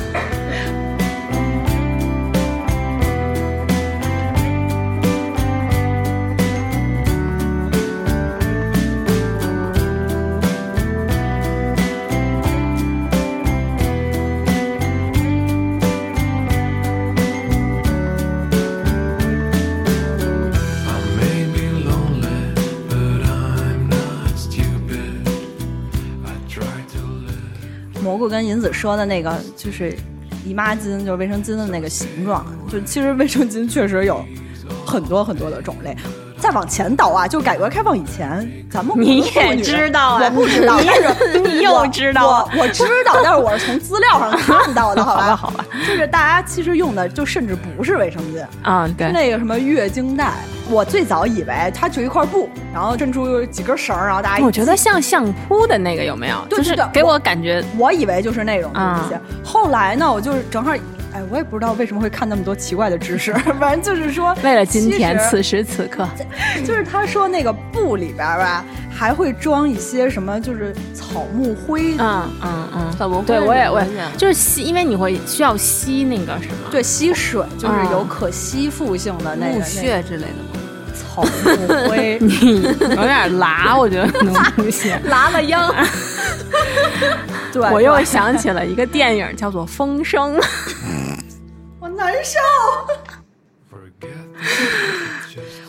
[28.28, 29.96] 跟银子说的那个，就是
[30.44, 32.44] 姨妈巾，就是卫生巾的那个形状。
[32.70, 34.24] 就其实卫生巾确实有
[34.84, 35.96] 很多很多的种类。
[36.38, 45.36] 再往前倒啊，就改革开放以前，咱们你也知道啊，我不知道，但是你又知道，我我知道，但是我是从资料上看到的， 好吧？
[45.36, 50.32] 好吧，就是大家其实用的就甚至不是卫生巾啊，对，那个什么月经带，
[50.70, 56.36] 我最早以为它就一块布，然后珍珠几根绳，然后大家我觉得像相扑的那个有没有？
[56.48, 59.16] 就是给我感觉，我以为就是那种东西。
[59.44, 60.72] 后来呢，我就是正好。
[61.18, 66.06] 哎，我也不知道为什么会看那么多奇怪的知识， 反正就是说， 为了今天此时此刻，
[66.64, 80.60] 就是他说那个布里边吧，还会装一些什么，就是草木灰，嗯嗯嗯，草木灰，对我也我也就是吸，因为你会需要吸那个什么，对，吸水，就是有可吸附性的那个屑之类的吗？
[80.94, 85.74] 草木灰， 你有点拉，我觉得能不行，拉了秧。
[87.52, 90.36] 对，我又想起了一个电影，叫做《风声》。
[91.98, 92.38] 我难受。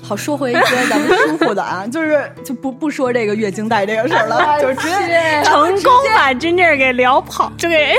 [0.03, 7.95] 好，说回一些咱们舒服的啊， 就是就不不说这个月经带这个事儿了，就直接成功把 Ginger 给聊跑，就给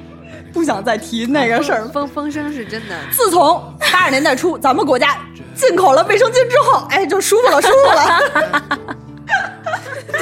[0.52, 1.84] 不想再提那个事儿。
[1.88, 2.96] 风风声是真的。
[3.10, 5.18] 自从八十年代初咱们国家
[5.54, 8.78] 进口了卫生巾之后，哎，就舒服了，舒服了，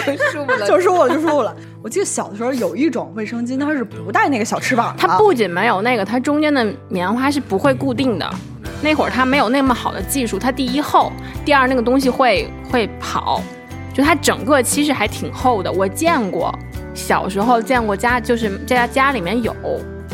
[0.17, 1.57] 就舒服了，就舒服了，就舒服了。
[1.83, 8.31] 我记得小的时候有一种卫生巾，它是不带那个小翅膀，它不仅没有那个，它中间的棉花是不会固定的。
[8.81, 11.11] 那会儿它没有那么好的技术，它第一厚，
[11.45, 13.43] 第二那个东西会会跑，
[13.93, 15.73] 就它整个其实还挺厚的。
[15.73, 16.57] 我见过，
[16.95, 19.53] 小时候见过家，就是家家里面有。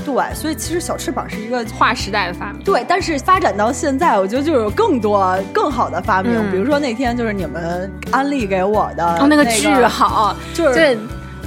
[0.06, 2.62] 对，所以其实小翅膀是一个划时代的发明。
[2.62, 10.96] 对，但是发展到现在，我觉得就有更多更好的发明，比如说那天就是你们安利给我的，哦，那个巨好，就是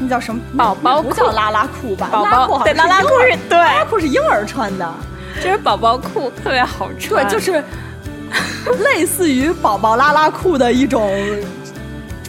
[0.02, 2.10] 那叫什么宝宝不叫拉拉裤吧？
[2.12, 4.94] 宝宝对，拉拉裤是对，拉拉裤是婴儿穿的，
[5.44, 7.64] 就是宝宝裤特别好穿，对，就是
[8.84, 11.12] 类似于宝宝拉拉裤的一种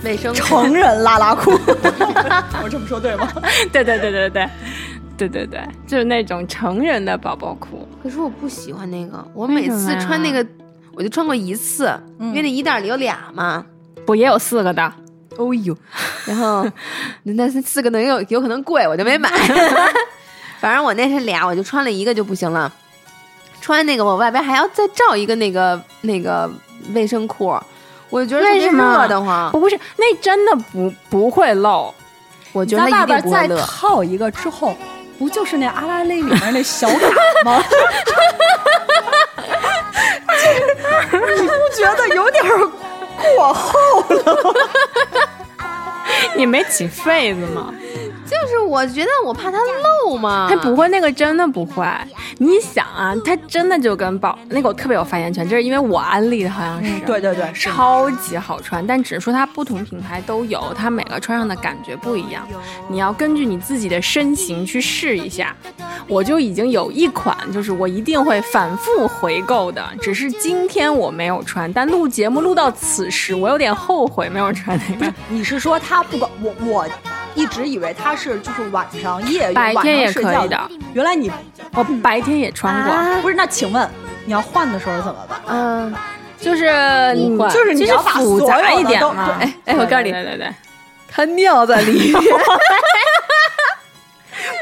[0.05, 1.53] 卫生成人拉拉裤。
[2.63, 3.29] 我这么说对吗？
[3.73, 4.49] 对对对对对。
[5.15, 7.87] 对对对，就是那种成人的宝宝裤。
[8.03, 10.45] 可是我不喜欢那个，我每次穿那个，
[10.95, 13.65] 我就穿过一次，因为那一袋里有俩嘛，
[14.05, 14.93] 不也有四个的？
[15.37, 15.77] 哦呦，
[16.27, 16.65] 然后
[17.25, 19.31] 那那四个能有有可能贵，我就没买。
[20.61, 22.73] 反正我那是俩，我就穿了一个就不行了。
[23.61, 26.51] 穿那个我外边还要再罩一个那个那个
[26.95, 27.57] 卫生裤，
[28.11, 29.51] 我觉得为什么热的慌？
[29.53, 31.95] 不是，那真的不不会漏。
[32.53, 34.77] 我觉得它一定不会再套一个之后。
[35.19, 36.97] 不就是那阿拉蕾里面那小卡
[37.45, 37.63] 吗？
[41.13, 42.43] 你不觉得有点
[43.17, 44.39] 过后了？
[46.37, 47.73] 你没起痱子吗？
[48.43, 49.59] 就是我觉得我怕它
[50.07, 51.85] 漏嘛，它不会，那个真的不会。
[52.39, 58.85] 你想啊，它真的就跟宝那个我特别有发言权，就是因为我安利的好像是，对对对，超级好穿。
[58.87, 62.47] 但只是说它不同品牌都有，它每个穿上的感觉不一样。
[62.89, 65.55] 你要根据你自己的身形去试一下。
[66.09, 71.73] 我就已经有一款，就是我一定会反复回购的，只是今天我没有穿。
[71.73, 75.15] 但录节目录到此时，我有点后悔没有穿那个。
[75.29, 76.87] 你是说它不管我我？
[77.35, 81.31] 一直以为它是就是晚上夜白天也可以的，原来你
[81.75, 83.35] 我白天也穿过，不是？
[83.35, 83.89] 那请问
[84.25, 85.41] 你要换的时候怎么办？
[85.47, 85.95] 嗯，
[86.39, 86.67] 就是
[87.53, 89.37] 就是你要复杂一点嘛。
[89.41, 90.55] 哎哎，我告诉你，对对对，
[91.11, 92.23] 他尿在里面，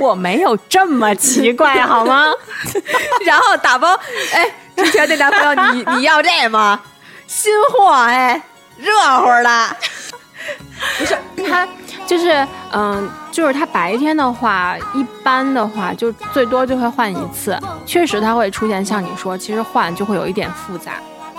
[0.00, 2.26] 我没有这么奇怪好吗？
[3.24, 3.98] 然后打包，
[4.34, 4.50] 哎。
[4.76, 6.80] 之前那男朋友，你 你要这吗？
[7.26, 8.40] 新货哎，
[8.78, 9.76] 热乎的。
[10.98, 11.14] 不是
[11.46, 11.68] 他，
[12.10, 17.56] 就是嗯，就是他白天的话，一般的话就最多就会换一次。
[17.86, 20.94] 确实他会出现像你说，其实换就会有一点复杂，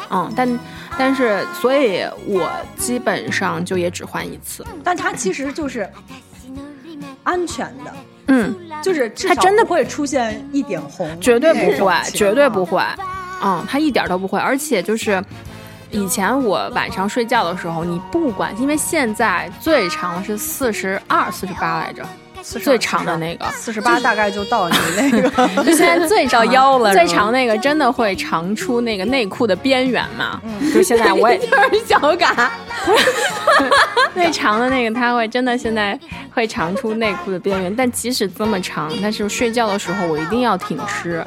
[0.09, 0.59] 嗯，但
[0.97, 4.65] 但是所以我基本上就也只换一次。
[4.81, 5.89] 但它其实就是
[7.23, 7.93] 安全的，
[8.27, 12.81] 嗯，就是它真的不会出现一点红，绝对不会，绝对不会。
[13.43, 15.21] 嗯，它一点都不会，而且就是。
[15.91, 22.03] 以前我晚上睡觉的时候，你不管，因为现在最长是四十二、四十八来着，
[22.41, 25.29] 最长的那个四十八大概就到你那个，
[25.63, 30.41] 就现在最长 腰了，最长那个真的会长出那个内裤的边缘嘛？
[30.73, 32.51] 就现在我也 就是小嘎，
[34.13, 35.99] 最长的那个它会真的现在
[36.33, 41.23] 会长出内裤的边缘，但即使这么长，但是睡觉的时候我一定要挺尸。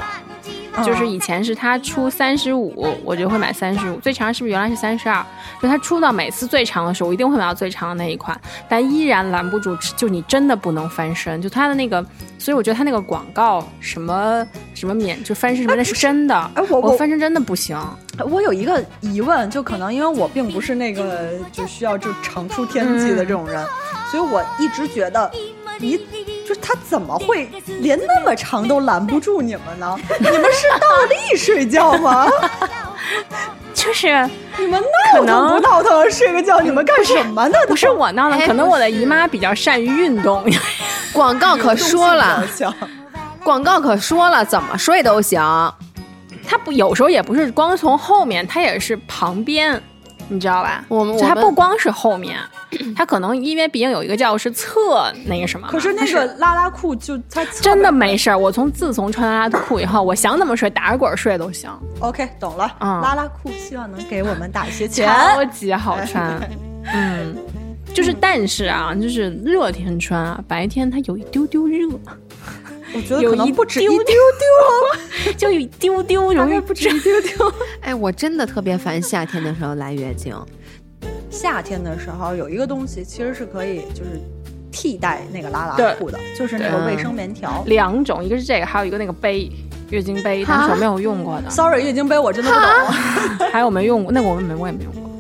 [0.83, 3.97] 就是以前是他出三十五，我就会买三十五。
[3.99, 5.25] 最长是不是原来是三十二？
[5.61, 9.77] 就他出到每次最长的时候，我一定会买到最长的那一款，但依然拦不住。
[9.97, 12.05] 就你真的不能翻身，就他的那个，
[12.39, 16.35] 所以我觉得他那个广告什么什么免就翻身什么的是真的。
[16.55, 17.79] 哎，我我翻身真的不行。
[18.31, 23.65] 我有一个疑问，就可能因为我并不是那个就需要就长出天际的这种人，
[24.11, 25.31] 所以我一直觉得
[25.79, 26.01] 你。
[26.47, 27.49] 就是他怎么会
[27.81, 29.97] 连那么长都拦不住你们呢？
[30.19, 32.27] 你们是倒立睡觉吗？
[33.75, 34.09] 就是
[34.59, 36.11] 你们闹腾不闹腾？
[36.11, 37.59] 睡个觉，你们干什么呢？
[37.67, 40.45] 不是我闹腾，可能我的姨妈比较善于运动。
[41.13, 42.43] 广告可说了，
[43.43, 45.41] 广告可说了，怎么睡都行。
[46.47, 49.83] 他不有时候也不是光从后面，他也是旁边。
[50.29, 50.85] 你知道吧？
[50.89, 52.39] 我们它不光是后面，
[52.97, 55.69] 它可能因为毕竟有一个叫是侧那个什么。
[55.69, 58.39] 可是那个拉拉裤就它真的没事儿。
[58.39, 61.71] 我从自从穿拉拉裤以后，我想怎么睡打着滚睡都行。
[62.01, 62.71] OK，懂了。
[62.81, 65.09] 嗯，拉拉裤希望能给我们打一些钱。
[65.09, 66.41] 超级好穿。
[66.93, 67.37] 嗯，
[67.93, 71.89] 就是但是啊，就是热天穿啊，白天它有一丢丢热。
[72.95, 77.53] 我觉得可能不止一丢丢， 就一丢丢，容易不止一丢丢。
[77.83, 80.35] 哎，我真的特别烦夏天的时候来月经。
[81.29, 84.21] 夏天的时候有一个东西其实是可以就是
[84.71, 87.63] 替代那个拉拉裤的，就是那个卫生棉条。
[87.67, 89.51] 两种，一个是这个，还有一个那个杯，
[89.91, 91.51] 月经杯，但是我没有用过的。
[91.51, 93.51] Sorry，月经杯我真的不懂。
[93.51, 94.13] 还有没用过？
[94.13, 95.11] 那个我们没，我也没用过。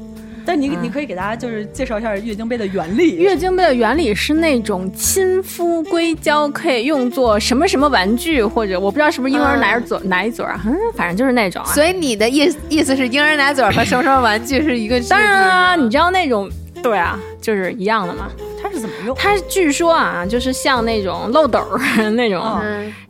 [0.46, 3.16] 但你你可以给大家就是介绍一下月经杯的原理。
[3.16, 11.64] 月经杯的原理是那种亲肤硅胶，可以用作什么什么玩具，或者我不知道是不是婴儿奶嘴奶嘴啊，嗯，反正就是那种。
[11.66, 15.00] 所以你的意意思是婴儿奶嘴和什么什么玩具是一个？
[15.08, 16.48] 当然啊，你知道那种
[16.82, 18.28] 对啊，就是一样的嘛。
[18.62, 19.14] 它是怎么用？
[19.18, 21.62] 它据说啊，就是像那种漏斗
[22.16, 22.42] 那种，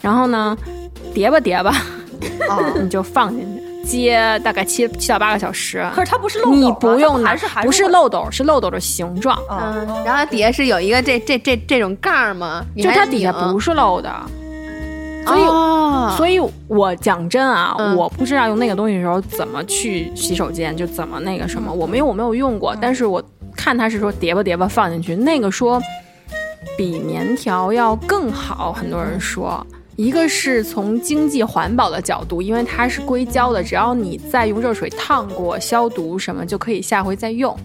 [0.01, 0.57] 然后呢，
[1.13, 1.73] 叠吧叠吧，
[2.81, 3.54] 你就放进去。
[3.85, 9.39] 接大概七七到八个小时，可是它不是漏斗，你不用还是不是漏斗，是漏斗的形状。
[9.51, 12.65] 嗯，然后底下是有一个这这这这种盖儿吗？
[12.77, 14.11] 就它底下不是漏的，
[15.27, 23.23] 所以所以我讲真啊，我不知道用那个东西的时候怎么去洗手间，就怎么那个什么，我没有我没有用过，但是我
[23.57, 25.81] 看它是说叠吧叠吧放进去，那个说
[26.77, 29.65] 比棉条要更好，很多人说。
[29.97, 37.57] 一个是从经济环保的角度，因为它是硅胶的，只要你再用热水烫过、消毒什么，就可以下回再用，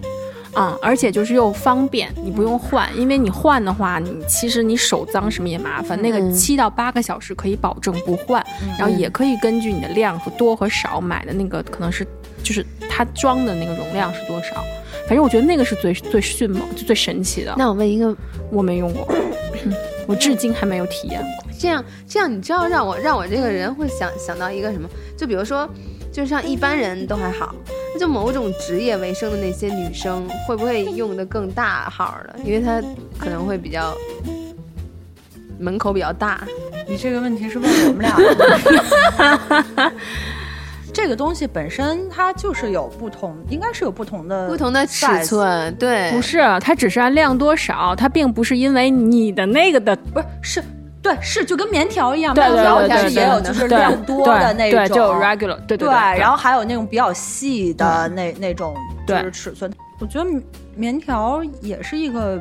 [0.56, 6.00] 嗯，而且就是又方便，你不用换，因为你换的话，你其实你手脏什么也麻烦。
[6.00, 8.46] 那个七到八个小时可以保证不换，
[8.78, 12.06] 然后也可以根据你的量和多和少买的那个可能是
[12.44, 14.64] 就是它装的那个容量是多少，
[15.08, 17.56] 反正我觉得那个是最最迅猛、就最神奇的。
[17.58, 18.16] 那我问一个，
[18.52, 19.08] 我没用过，
[20.10, 21.46] 我至今还没有体验过。
[21.60, 24.90] 这样，这样，你知道让我让我这个人会想想到一个什么？
[25.16, 25.70] 就比如说，
[26.12, 27.54] 就像一般人都还好，
[27.94, 32.40] 那就某种职业为生的那些女生，会不会用的更大号的？
[32.44, 32.82] 因为她
[33.20, 33.96] 可能会比较
[35.60, 36.42] 门口比较大。
[36.88, 38.18] 你这个问题是问我们俩？
[40.92, 45.74] 这个东西本身它就是有不同，应该是有不同的不同的尺寸。
[45.76, 50.64] 对，不是，它只是按量多少，它并不是因为你的那个的，不是是。
[51.02, 55.88] 对，是就跟棉条一样，棉条是也有就是量多的那种，就 regular，对对对。
[55.88, 58.76] 然后还有那种比较细的那那种
[59.08, 59.72] 就是尺寸。
[60.02, 60.30] 我觉得
[60.76, 62.38] 棉条也是一个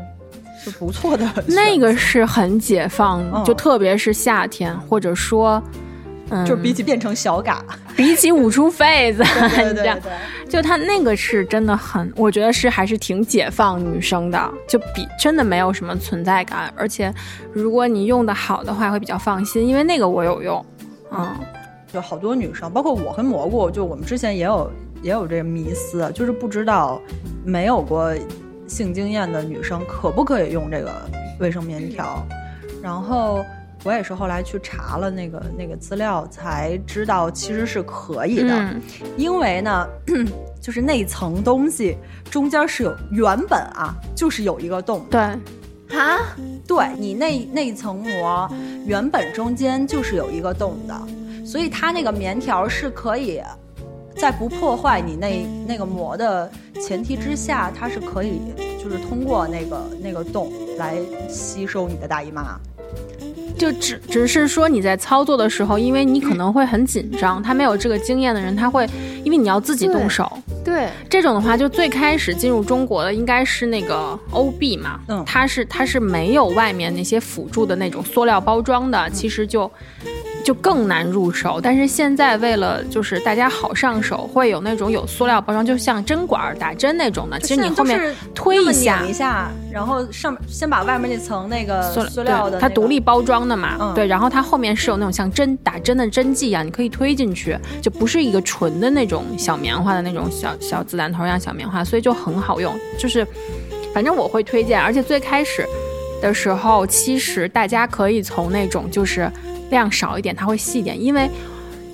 [0.60, 5.62] 是不错的，那个是很解放，就特别是夏天，或者说。
[6.46, 7.64] 就比起变成小嘎，
[7.96, 9.22] 比起捂出痱子，
[9.54, 10.00] 对对对，
[10.48, 17.12] 就他那个是真的很，我觉得是还是挺解放女生的，就比真的没有什么存在感，而且
[17.52, 20.64] 如果你用的好的话会比较放心，因为那个我有用，
[21.12, 21.28] 嗯，
[21.92, 24.70] 就好多女生，包括我和蘑菇，就我们之前也有
[25.02, 27.00] 也有这个迷思，就是不知道
[27.44, 28.14] 没有过
[28.66, 30.92] 性经验的女生可不可以用这个
[31.40, 32.22] 卫生棉条。
[32.82, 33.44] 然后
[33.84, 38.82] 我也是后来去查了那个那个资料，才知道其实是可以的，嗯
[39.16, 39.88] 因为呢，
[40.60, 41.96] 就是那层东西
[42.30, 45.38] 中间是有原本啊，就是有一个洞的。
[45.88, 46.18] 对，啊，
[46.66, 48.50] 对你那那层膜
[48.84, 53.40] 原本中间就是有一个洞的，所以它那个棉条是可以
[54.16, 56.50] 在不破坏你那那个膜的
[56.82, 58.40] 前提之下，它是可以
[58.82, 60.96] 就是通过那个那个洞来
[61.28, 62.58] 吸收你的大姨妈。
[63.58, 68.88] 就只只是说你在操作的时候，因为你可能会很紧张，他没有这个经验的人，他会
[69.24, 70.30] 因为你要自己动手。
[70.64, 79.70] 对，这种的话，就最开始进入中国的应该是那个欧碧嘛，嗯它是它是没有外面那些辅助的那种塑料包装的，其实就
[80.44, 81.60] 就更难入手。
[81.62, 102.74] 但是现在为了就是大家好上手，会有那种有塑料包装，就像针管儿打针那种的，其实你后面推一下一下，然后上先把外面那层那个塑塑料的、对它独立包装的嘛，嗯对，然后它后面是有那种像针打针的针剂一样，你可以推进去，就不是一个纯的那种小棉花的那种小小子弹头一样小棉花，所以就很好用。
[102.98, 103.26] 就是
[103.92, 105.66] 反正我会推荐，而且最开始
[106.20, 109.30] 的时候，其实大家可以从那种就是
[109.70, 111.30] 量少一点，它会细一点，因为。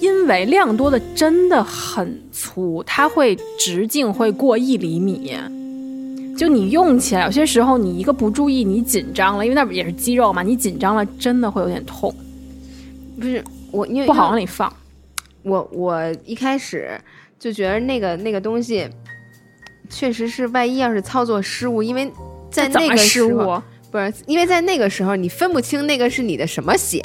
[0.00, 5.34] 因为量多的真的很粗，它会直径会过一厘米，
[6.36, 12.14] 就你用起来，有些时候你一个不注意，你紧张了，因为那也是肌肉嘛，你紧张了真的会有点痛，
[13.18, 14.70] 不是我，因为不好往里放。
[15.42, 17.00] 我我一开始
[17.38, 18.86] 就觉得那个那个东西，
[19.88, 22.12] 确实是万一要是操作失误，因为
[22.50, 27.02] 在那个时失误候，不是因为在那个时候你分不清那个是你的什么血，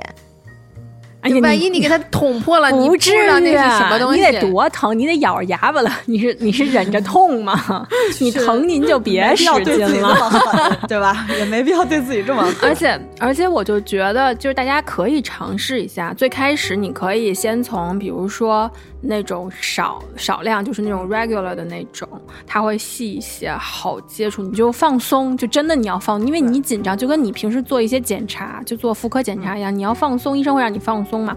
[1.21, 5.91] 哎呀，万一你给它捅破了， 你不至知道那于是什么东西，你得多疼，你得咬着牙巴了。
[6.05, 7.85] 你是你是忍着痛吗？
[8.19, 10.79] 你疼您就别使劲了。
[10.87, 11.27] 对吧？
[11.37, 12.69] 也没必要对自己这么狠。
[12.69, 16.13] 而且而且，我就觉得，就是大家可以尝试一下。
[16.13, 18.69] 最开始你可以先从，比如说
[19.01, 22.07] 那种少少量，就是那种 regular 的那种，
[22.47, 31.35] 它会细一些，好接触，你就放松，就真的你要放，因为你紧张，就跟你平时做一些检查，就做妇科检查一样，你要放松，医生会让你放松嘛。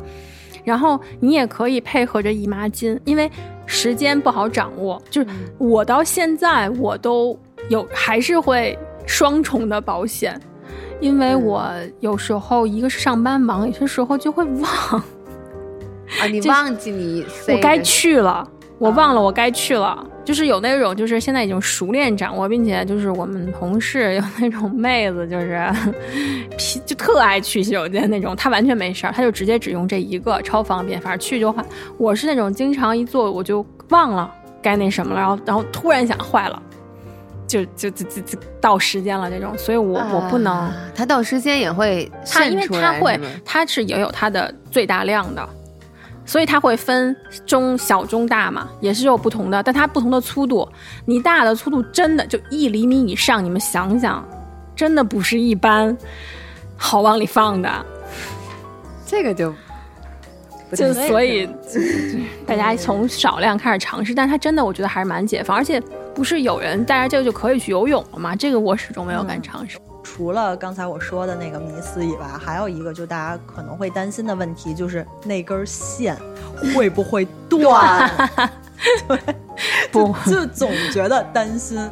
[0.64, 3.30] 然后你也可以配合着姨妈巾，因为
[3.66, 5.02] 时间不好掌握。
[5.10, 5.26] 就是
[5.58, 7.36] 我到现在我都
[7.68, 10.40] 有还是会双重的保险，
[11.00, 11.68] 因为我
[11.98, 14.70] 有时候一个是上班忙，有些时候就会 忘，
[16.20, 18.48] 啊，你忘记你塞我该去了。
[18.82, 25.64] 我忘了我该去了，就是有那种，就是现在已经熟练掌握，并且就是我们同事有那种妹子，就是
[26.58, 31.64] 皮 就特爱去洗手间那种，她完全没事儿，她就直接只用这一个，超方便，反正去就换。
[31.96, 34.28] 我是那种经常一坐我就忘了
[34.60, 36.60] 该那什么了，然后然后突然想坏了，
[37.46, 40.52] 就就就就就到时间了这种，所以我、我不能。
[40.52, 45.48] 啊它到时间也会它因为渗出来，它会是吗，它是也有它的最大量的，
[46.24, 47.14] 所以它会分
[47.44, 50.68] 中小、中、大嘛，也是有不同的，但它不同的粗度，
[51.04, 54.26] 你大的粗度真的就一厘米以上，你们想想，
[54.74, 55.96] 真的不是一般
[56.76, 57.86] 好往里放的，
[59.04, 59.52] 这个就
[60.74, 61.48] 就所以
[62.46, 65.80] 大家从少量开始尝试，但它真的我觉得还是蛮解放，而且
[66.14, 68.34] 不是有人带着这个就可以去游泳了吗？
[68.34, 69.76] 这个我始终没有敢尝试。
[70.02, 76.16] 除了刚才我说的那个迷思以外，还有一个就大家可能会担心的问题，就是那根线
[76.74, 78.10] 会不会断？
[79.06, 79.18] 对，
[79.92, 81.88] 不就就总觉得担心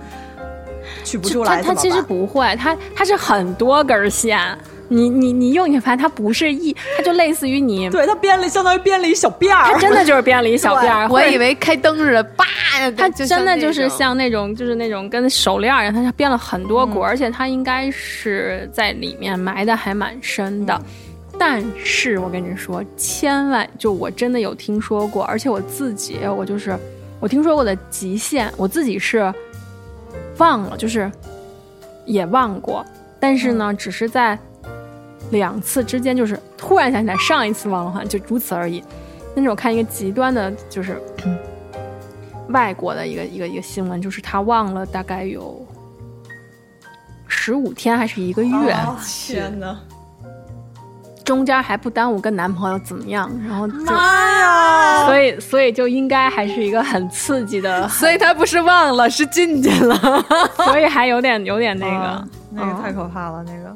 [1.05, 4.59] 取不出来它它其实不会，它它是很多根线。
[4.93, 11.09] 你你你用你发现它不是一，它就类似于你，对它编了，相当于编了一小辫儿，它真的就是编了一小辫儿。
[11.09, 12.45] 我以为开灯似的，叭，
[12.97, 20.83] 它真的就是像那种，就是那种跟手链儿一样，它编了很多嗯股，而且它应该是在里面埋的还蛮深的。
[21.39, 26.77] 但是我跟你说，千万就我真的有听说过，而且我自己我就是
[27.21, 29.33] 我听说过的极限，我自己是
[30.39, 31.11] 忘了，就是
[32.05, 32.85] 也忘过，
[33.19, 34.39] 但是呢，只是在
[35.31, 38.83] 两次之间，就是突然想起来上一次忘了，还就如此而已。
[39.35, 41.01] 但是我看一个极端的，就是
[42.51, 45.65] 外国的一个一个一个新闻，就是他忘了大概有
[47.29, 49.79] 十五天还是一个月，哦天呐！
[51.25, 53.93] 中间还不耽误跟男朋友怎么样，然后就妈
[54.41, 55.07] 呀！
[55.07, 59.97] 所以所以就应该还是一个很刺激的， 所以他不是忘了，是进去了。
[60.57, 63.73] 所以还有点有点那个啊，那个太可怕了，那个。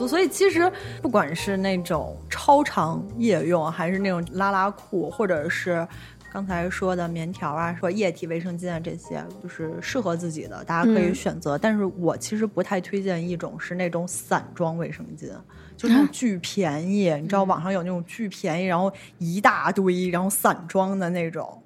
[0.00, 0.72] 所所以其实
[1.02, 5.86] 不管是那种超长夜用，还是那种拉拉裤，或者是
[6.32, 11.58] 刚才说的棉条啊，说液体卫生巾啊，这些就是适合自己的，大家可以选择。
[11.58, 15.30] 但是我其实不太推荐一种是那种散装卫生巾，
[15.76, 21.59] 就是巨便宜，你知道网上有那种巨便宜，然后一大堆，然后散装的那种。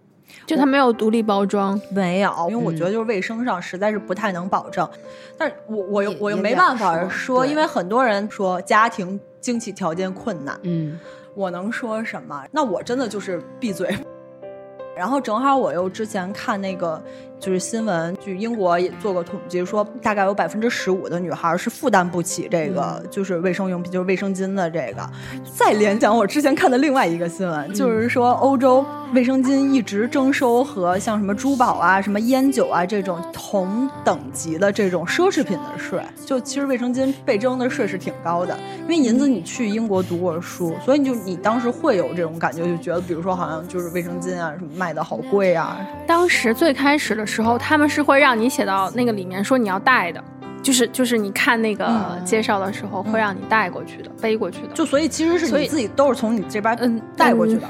[0.47, 4.89] 就它没有独立包装，没有，因为我觉得就是卫生上实在是不太能保证。
[5.37, 10.99] 但是我我又我又没办法说，因为很多人说家庭经济条件困难，嗯，
[11.35, 12.45] 我能说什么？
[12.51, 13.97] 那我真的就是闭嘴。
[14.97, 17.03] 然后正好我又之前看那个
[17.45, 25.07] 就是新闻，据英国也做过统计，说大概有百分之十五的女孩是负担不起这个就是卫生用品，就是卫生巾的这个。
[25.55, 28.83] 再联想我之前看的另外一个新闻，就是说欧洲
[29.13, 36.01] 卫生巾一直征收和像什么珠宝啊、什么烟酒啊这种同等级的这种奢侈品的税。
[36.25, 45.79] 就其实卫生巾被征的税是挺高的，因为银子你去英国读过书，所以你就你当时会有这种感觉，就觉得比如说好像就是卫生巾啊什么卖的好贵啊。
[46.07, 50.23] 当时最开始的时候，他们是会让你写到那个里面说你要带的，
[50.63, 54.69] 就是就是你看那个介绍的时候会让你带过去的，背过去的。
[54.75, 57.69] 就所以其实是你自己都是从你这边嗯带过去的，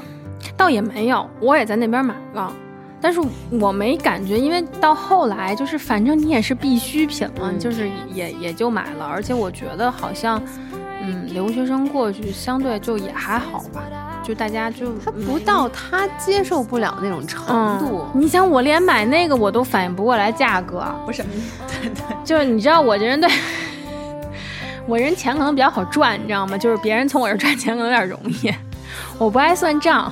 [0.55, 2.51] 倒也没有，我也在那边买了，
[3.01, 3.19] 但是
[3.51, 10.41] 我没感觉，因为到后来就是反正你也是必需品嘛，就是也也就买了，而且我觉得好像
[11.01, 13.83] 嗯留学生过去相对就也还好吧。
[14.25, 17.45] 就大家就他不到他接受不了那种程
[17.77, 18.07] 度。
[18.15, 21.23] 你想，我连买那个我都反应不过来价格，不是？
[21.81, 23.29] 对对，就是你知道我这人对，
[24.87, 26.57] 我人钱可能比较好赚，你知道吗？
[26.57, 28.51] 就是别人从我这赚钱可能有点容易，
[29.19, 30.11] 我不爱算账，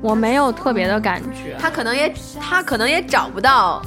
[0.00, 1.54] 我没有特别的感觉。
[1.58, 2.10] 他可能也
[2.40, 3.82] 他可能也找不到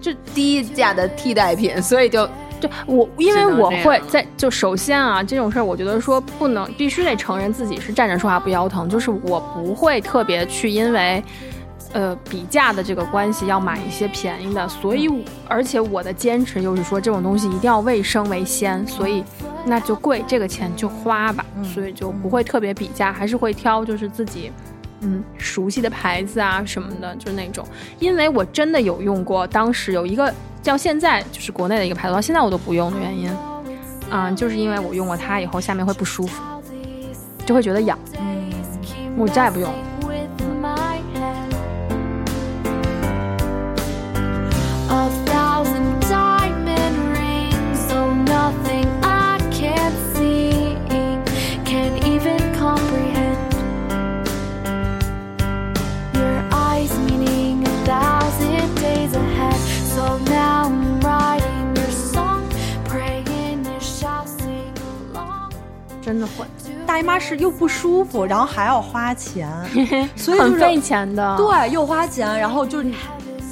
[0.00, 2.26] 就低价的替代品，所以就。
[2.66, 11.22] 对我，因为我会在就首先啊，这种事儿我觉得说不能必须得承认自己是站着说话不腰疼，就是我不会特别去因为，
[11.92, 15.08] 呃比价的这个关系要买一些便宜的，所以
[15.48, 19.22] 而且我的坚持就是说这种东西一定要卫生为先，所以
[19.64, 24.50] 那就贵这个钱就花吧，所以就不会特别比价，还是会挑就是自己
[25.04, 27.64] 嗯熟悉的牌子啊什么的，就是那种，
[28.00, 30.34] 因为我真的有用过，当时有一个。
[30.64, 33.30] 叫现在就是国内的一个牌子，到现在我都不用的原因，
[34.08, 36.42] 啊，就是因为我用过它以后下面会不舒服，
[37.44, 37.98] 就会觉得痒，
[39.14, 39.70] 我再也不用。
[39.70, 39.78] 了
[66.94, 69.50] 大姨妈是又不舒服，然后还要花钱，
[70.14, 71.36] 所以很费钱的。
[71.36, 72.84] 对，又花钱，然后就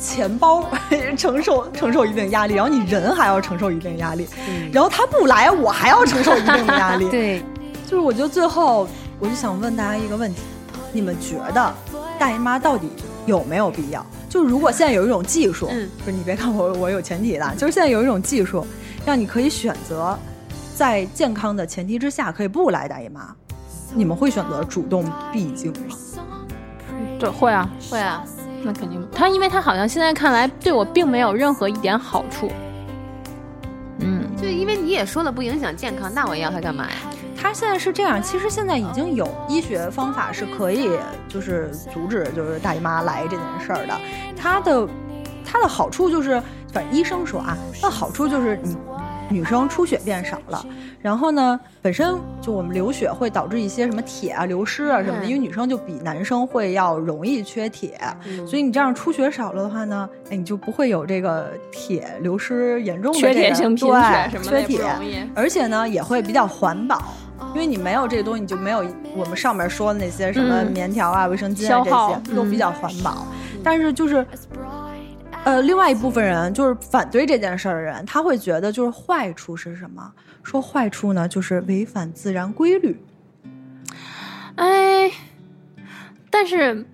[0.00, 0.64] 钱包
[1.18, 4.28] 承受承受一定压力，然后你人还要承受一定压力，
[4.72, 7.04] 然后他不来，我还要承受一定的压力。
[7.10, 7.42] 对，
[7.84, 8.86] 就是我觉得最后
[9.18, 10.40] 我就想问大家一个问题：
[10.92, 11.74] 你们觉得
[12.20, 12.88] 大姨妈到底
[13.26, 14.06] 有没有必要？
[14.30, 18.64] 就如果现在有一种技术，不是你别看我我有前提的，就是现在有一种技术，
[19.04, 20.16] 让你可以选择。
[20.82, 23.32] 在健康的前提之下，可以不来大姨妈，
[23.94, 25.94] 你们会选择主动闭经吗？
[27.20, 28.24] 对，会啊，会啊，
[28.64, 29.00] 那肯定。
[29.14, 32.50] 他因为他好像现在看来对我并没有任何一点好处。
[34.00, 36.96] 嗯，就因为你也说了不影响健康，那我要他干嘛呀？
[37.40, 40.90] 他现在是这样，其实现在已经有医学方法是可以
[41.28, 43.96] 就是阻止就是大姨妈来这件事儿的。
[44.36, 44.88] 它的
[45.46, 48.76] 它的好处就是，反正医生说啊，那好处就是你。
[49.32, 50.64] 女生出血变少了，
[51.00, 57.98] 然后呢，本身就我们流血会导致一些什么铁啊流失啊什么的，因为女生就比男生会要容易缺铁，
[58.46, 64.84] 所以你这样出血少了的话呢，哎，你就不会有这个铁流失严重的缺铁性贫血什么缺铁，
[65.34, 67.02] 而且呢也会比较环保，
[67.54, 68.84] 因为你没有这个东西，你就没有
[69.16, 73.26] 我们上面说的那些什么棉条啊、卫生巾啊这些都比较环保，
[73.64, 74.26] 但是就是。
[75.44, 80.12] 呃，另外一部分人就是反对这件事儿的人，他会觉得就是坏处是什么？
[80.44, 82.96] 说坏处呢，就是违反自然规律。
[84.54, 85.10] 哎，
[86.30, 86.86] 但是，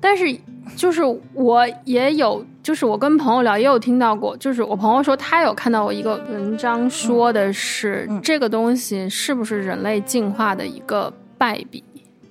[0.00, 0.36] 但是，
[0.74, 1.02] 就是
[1.34, 11.84] 我也有，就是我跟朋友聊也有听到过，就是我朋友说他有看到过一个文章，说的是这个东西是不是人类进化的一个败笔。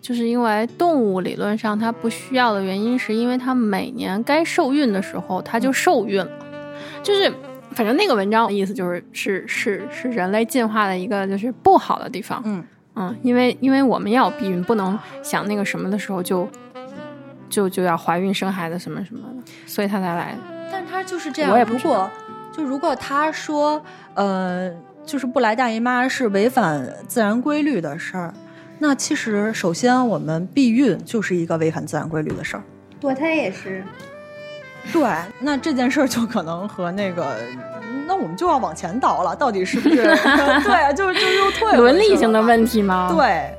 [0.08, 6.32] 就是因为动物理论上它不需要的原因，是因为它每年该受孕的时候它就受孕了。
[7.04, 7.30] 就是
[7.72, 12.42] 反正那个文章的意思就是是是是人类进化的一个就是不好的地方。
[12.46, 12.64] 嗯
[12.96, 16.48] 嗯，因为因为我们要避孕，不能想那个什么的时候就
[17.50, 20.38] 就就要怀孕生孩子什么什么的，所以他才来。
[20.72, 21.52] 但他就是这样。
[21.52, 22.10] 我也不如果
[22.54, 23.84] 就如果他说，
[24.14, 24.72] 呃，
[25.06, 28.34] 就是不来大姨妈是违反自然规律的事儿，
[28.80, 32.64] 那其实首先我们避孕就是一个违反自然规律的事儿。
[33.02, 33.84] 堕胎也是。
[34.94, 35.04] 对，
[35.40, 37.36] 那这件事儿就可能和那个，
[38.08, 39.96] 那我们就要往前倒了，到底是不是？
[40.64, 43.54] 对啊，就是就是又退了伦理性的问题吗？，对，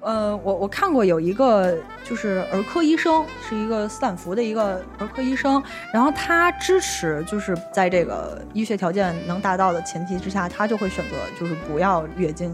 [0.00, 12.50] 呃，我我看过有一个就是儿科医生，是一个斯坦福的一个儿科医生，然后他支持就是在这个医学条件能达到的前提之下，他就会选择就是不要月经。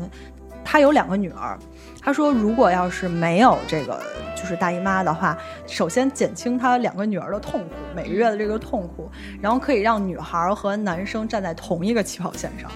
[0.65, 1.59] 他有两个女儿，
[2.03, 4.01] 他说如果要是没有这个
[4.35, 5.37] 就是大姨妈的话，
[5.67, 12.71] 首先减轻他两个女儿的痛苦，每个月的这个痛苦，然后可以让女孩和男生站在同一个起跑线上。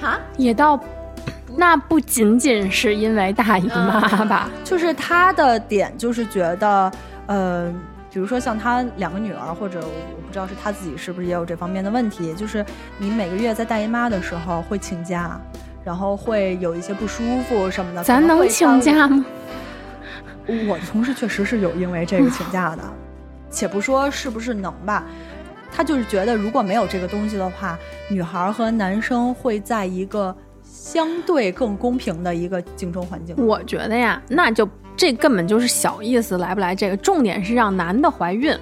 [0.00, 0.78] 哈，也倒，
[1.56, 4.48] 那不仅仅是因为大姨妈吧？
[4.62, 6.92] 就是他的点就是觉得，
[7.26, 7.68] 呃，
[8.12, 12.64] 比如说像他两个女儿，或者我我不知道是他自己是不是也有这方面的问题，就是
[12.96, 15.36] 你每个月在大姨妈的时候会请假，
[15.88, 18.04] 然后会有一些不舒服什么的。
[18.04, 19.24] 咱能请假吗？
[20.68, 22.82] 我的同事确实是有因为这个 请假的，
[23.50, 25.02] 且不说是不是能吧，
[25.74, 27.78] 他就是觉得如果没有这个东西的话，
[28.10, 33.34] 女孩和男生会在一个相对更公平的一个竞争环境。
[33.38, 38.54] 我觉得呀，那就这根本就是小意思，来不来这个，重点是让男的怀孕。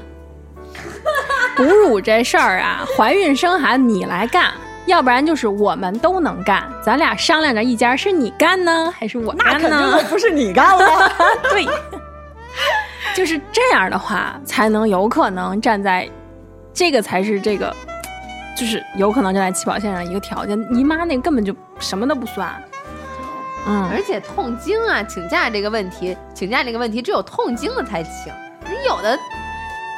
[1.56, 4.52] 哺乳这事儿啊，怀孕生孩子你来干，
[4.86, 9.98] 要不然就是我们都能干，咱俩商量着一家是你干呢，还是我那肯干呢？
[9.98, 11.12] 定不是你干了。
[11.50, 11.66] 对，
[13.14, 16.08] 就是这样的话，才能有可能站在
[16.72, 17.74] 这个才是这个，
[18.56, 20.56] 就是有可能站在起跑线上一个条件。
[20.72, 22.48] 姨妈那根本就什么都不算。
[23.68, 28.32] 嗯，而且痛经啊，请假这个问题，请假这个问题只有痛经了才请，
[28.64, 29.18] 你有的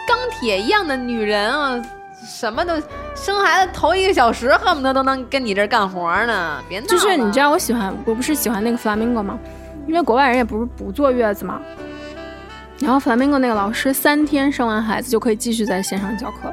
[0.06, 1.82] 钢铁一样的女人啊，
[2.28, 2.74] 什么都
[3.14, 6.86] 生孩子头一个小时恨不得都能跟你这干活呢，别闹。
[6.86, 9.38] 就是你知道我喜欢，我不是喜欢那个 flamingo 吗？
[9.86, 11.58] 因为国外人也不是不坐月子嘛。
[12.80, 16.52] 然后 flamingo 那个老师三天生完孩子就可以继续在线上教课。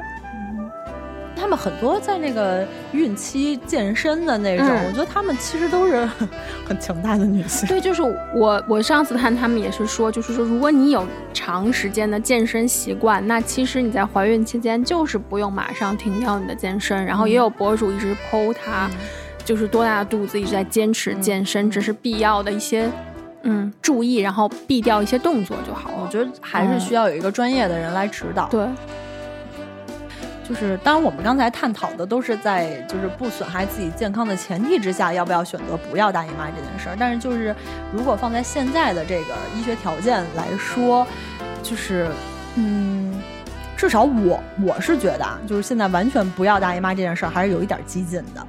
[1.36, 6.08] 他们很多在那个孕期健身的那种，嗯我觉得他们其实都是
[6.66, 7.68] 很强大的女性。
[7.68, 8.02] 对，就是
[8.34, 17.04] 我我上次看他们也是说，就是说如果你有长时间的健身习惯，那其实你在怀孕期间就是不用马上停掉你的健身。
[17.04, 18.88] 然后也有博主一直剖她，
[19.44, 22.90] 就是多大的肚子一直在坚持健身，只是必要的一些
[23.42, 25.96] 嗯注意，然后避掉一些动作就好了。
[26.02, 28.48] 我觉得还是需要有一个专业的人来指导。
[28.48, 28.66] 对，
[30.48, 36.96] 就是当然我们刚才探讨的都是在就是不损害自己健康的前提之下，要不要选择不要大姨妈这件事儿。
[36.98, 37.54] 但是就是
[37.92, 41.04] 如果放在现在的这个医学条件来说，
[41.64, 42.08] 就是
[42.54, 43.12] 嗯，
[43.76, 48.46] 至少我我是觉得啊，就是现在完全不要大姨妈这件事儿还是有一点激进的。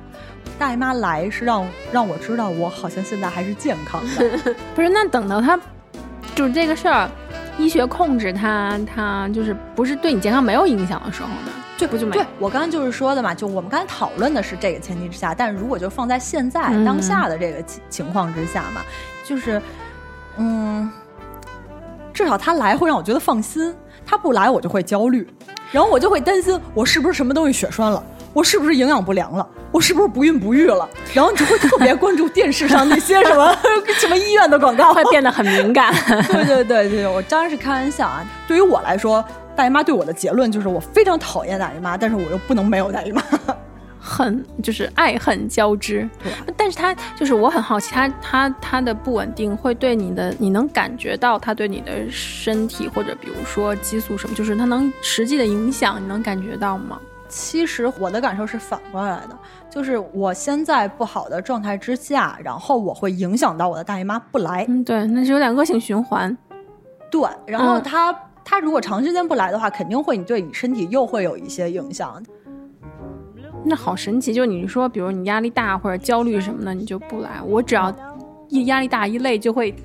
[0.60, 4.56] 大姨妈来是让让我知道我好像现在还是健康的。
[4.76, 5.60] 不是，那等到他
[6.36, 7.10] 就是这个事儿，
[7.58, 11.52] 医学控制它，它就是不是对你健康没有影响的时候呢？
[11.78, 18.82] 这不就没对我刚刚就是说的嘛，就我们刚才讨论的是这个前提之下，但如果就放在现在、嗯当下的这个情情况之下嘛，
[19.24, 19.62] 就是
[20.38, 20.90] 嗯，
[22.12, 23.74] 至少他来会让我觉得放心，
[24.06, 25.28] 他不来我就会焦虑，
[25.72, 28.04] 然后我就会担心我是不是什么东西血栓了。
[28.34, 29.48] 我是不是营养不良了？
[29.72, 30.88] 我是不是不孕不育了？
[31.12, 33.58] 然后你就会特别关注电视上那些什么
[33.98, 35.92] 什么医院的广告，会变得很敏感。
[36.30, 38.24] 对对对对，我当然是开玩笑啊。
[38.48, 39.26] 对于我来说，
[39.58, 43.24] 大姨妈对我的结论就是我非常讨厌大姨妈，但是我又不能没有大姨妈。
[44.00, 46.08] 恨就是爱恨交织，
[46.56, 57.00] 但是它就是我很好奇，它它它的不稳定会对你的，你能感觉到它对你的身体或者比如说激素什么，就是它能实际的影响，你能感觉到吗？
[57.28, 59.38] 其实我的感受是反过来的，
[59.70, 64.66] 就是我现在不好的状态之下，然后我会影响到我的大姨妈不来。
[64.70, 66.38] 嗯，对，那是有点恶性循环。
[67.12, 68.18] 对，然后嗯它、
[68.50, 72.24] 它如果长时间不来的话，肯定会你对你身体又会有一些影响。
[73.66, 77.42] 那好神奇，就是你说，比如你压力大或者焦虑什么的，你就不来。
[77.46, 77.94] 我只要
[78.48, 79.76] 一压力大一累就会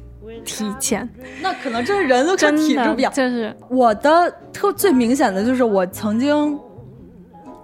[0.44, 1.08] 提前，
[1.42, 3.12] 那可能这是人的真体质不一样。
[3.12, 6.56] 就是我的特最明显的就是我曾经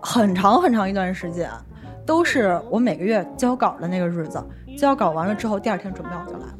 [0.01, 1.49] 很长很长一段时间，
[2.05, 4.45] 都是我每个月交稿的那个日子，
[4.77, 6.58] 交稿完了之后，第二天准备我就来了。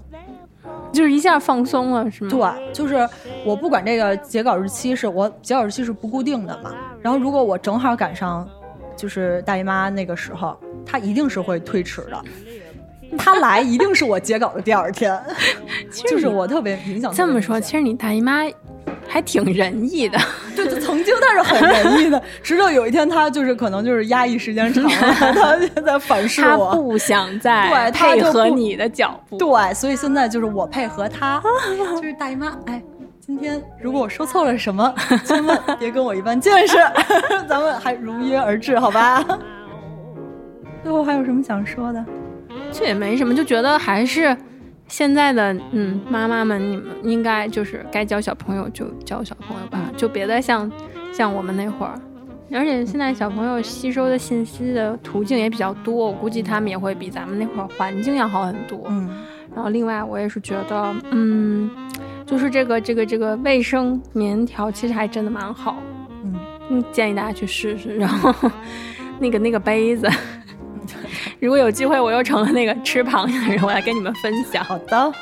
[0.93, 2.31] 就是一下放松了，是吗？
[2.31, 3.09] 对，就是
[3.45, 8.49] 我不管这个截稿日期是我截稿日期是不固定的嘛，然后如果我正好赶上
[8.97, 12.25] 就是大姨妈那个时候，她一定是会推迟的。
[13.17, 15.19] 她来一定是我截稿的第二天，
[15.91, 17.13] 就是我特别影响。
[17.13, 18.43] 这么说，其实你大姨妈
[19.09, 20.19] 还挺仁义的。
[20.55, 24.91] 对，曾经他是很仁义的，直到有一天他就是可能就是压抑时间长了，
[25.33, 29.37] 他现在反噬我，不想再对配合你的脚步。
[29.39, 31.43] 对，所以现在就是我配合他，
[31.97, 32.83] 就是大姨妈，哎。
[33.21, 36.79] 今天如果我说错了什么，千万别跟我一般见识，
[37.47, 39.23] 咱们还如约而至，好吧？
[40.83, 42.03] 最后还有什么想说的？
[42.73, 44.35] 这也没什么，就觉得还是
[44.89, 50.71] 现在的嗯妈妈们，你们应该就是该教小朋友就教小朋友吧，就别再像
[51.13, 51.95] 像我们那会儿。
[52.51, 58.87] 而且现在小朋友吸收的信息的途径也比较多，我估计他们也会比咱们那会儿环境要好很多。
[58.89, 59.09] 嗯。
[59.55, 61.71] 然后另外我也是觉得，嗯。
[62.25, 65.77] 就是这个这个这个卫生棉条，其实还真的蛮好，
[66.69, 67.97] 嗯，建议大家去试试。
[67.97, 68.51] 然后
[69.19, 70.07] 那个那个杯子，
[71.41, 74.65] 如果有机会我又成了那个吃螃蟹的人，我来跟你们分享。
[74.65, 75.13] 好的，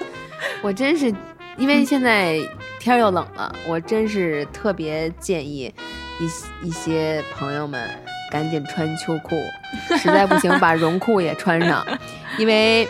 [0.62, 1.12] 我真是
[1.56, 2.38] 因为现在
[2.78, 5.72] 天又冷了，我真是特别建议
[6.20, 7.88] 一一些朋友们
[8.30, 9.36] 赶紧穿秋裤，
[9.96, 11.86] 实在不行把绒裤也穿上，
[12.38, 12.88] 因为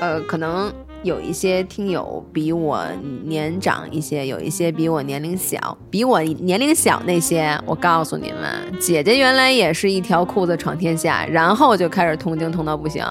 [0.00, 0.72] 呃可能。
[1.06, 2.84] 有一些听友比我
[3.24, 13.04] 年长一些，有一些比我年龄小，比我年龄小那些，我告诉你们，姐姐原来也是一条裤子闯天下，然后就开始痛经痛到不行。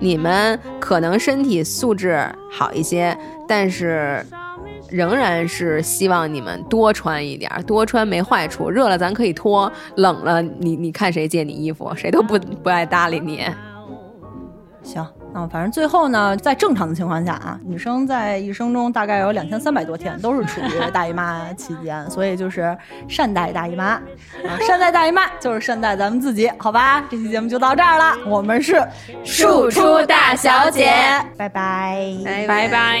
[0.00, 2.20] 你们可能身体素质
[2.50, 3.16] 好一些，
[3.46, 4.26] 但是
[4.90, 8.68] 仍然是希望你们多穿一点，多穿没坏处。
[8.68, 13.44] 热了咱可以脱，冷了你你看谁借你衣服，谁都不不爱搭理你。
[14.82, 15.06] 行。
[15.36, 22.76] 嗯，反正最后呢，在正常的情况下啊，女生在一生中大概有两千三百多天都是处于大姨妈期间，所以就是
[23.06, 24.00] 善待大姨妈啊，
[24.66, 27.04] 善待大姨妈就是善待咱们自己，好吧？
[27.10, 28.82] 这期节目就到这儿了，我们是
[29.24, 30.90] 庶出大小姐，
[31.36, 32.06] 拜拜，
[32.48, 33.00] 拜拜。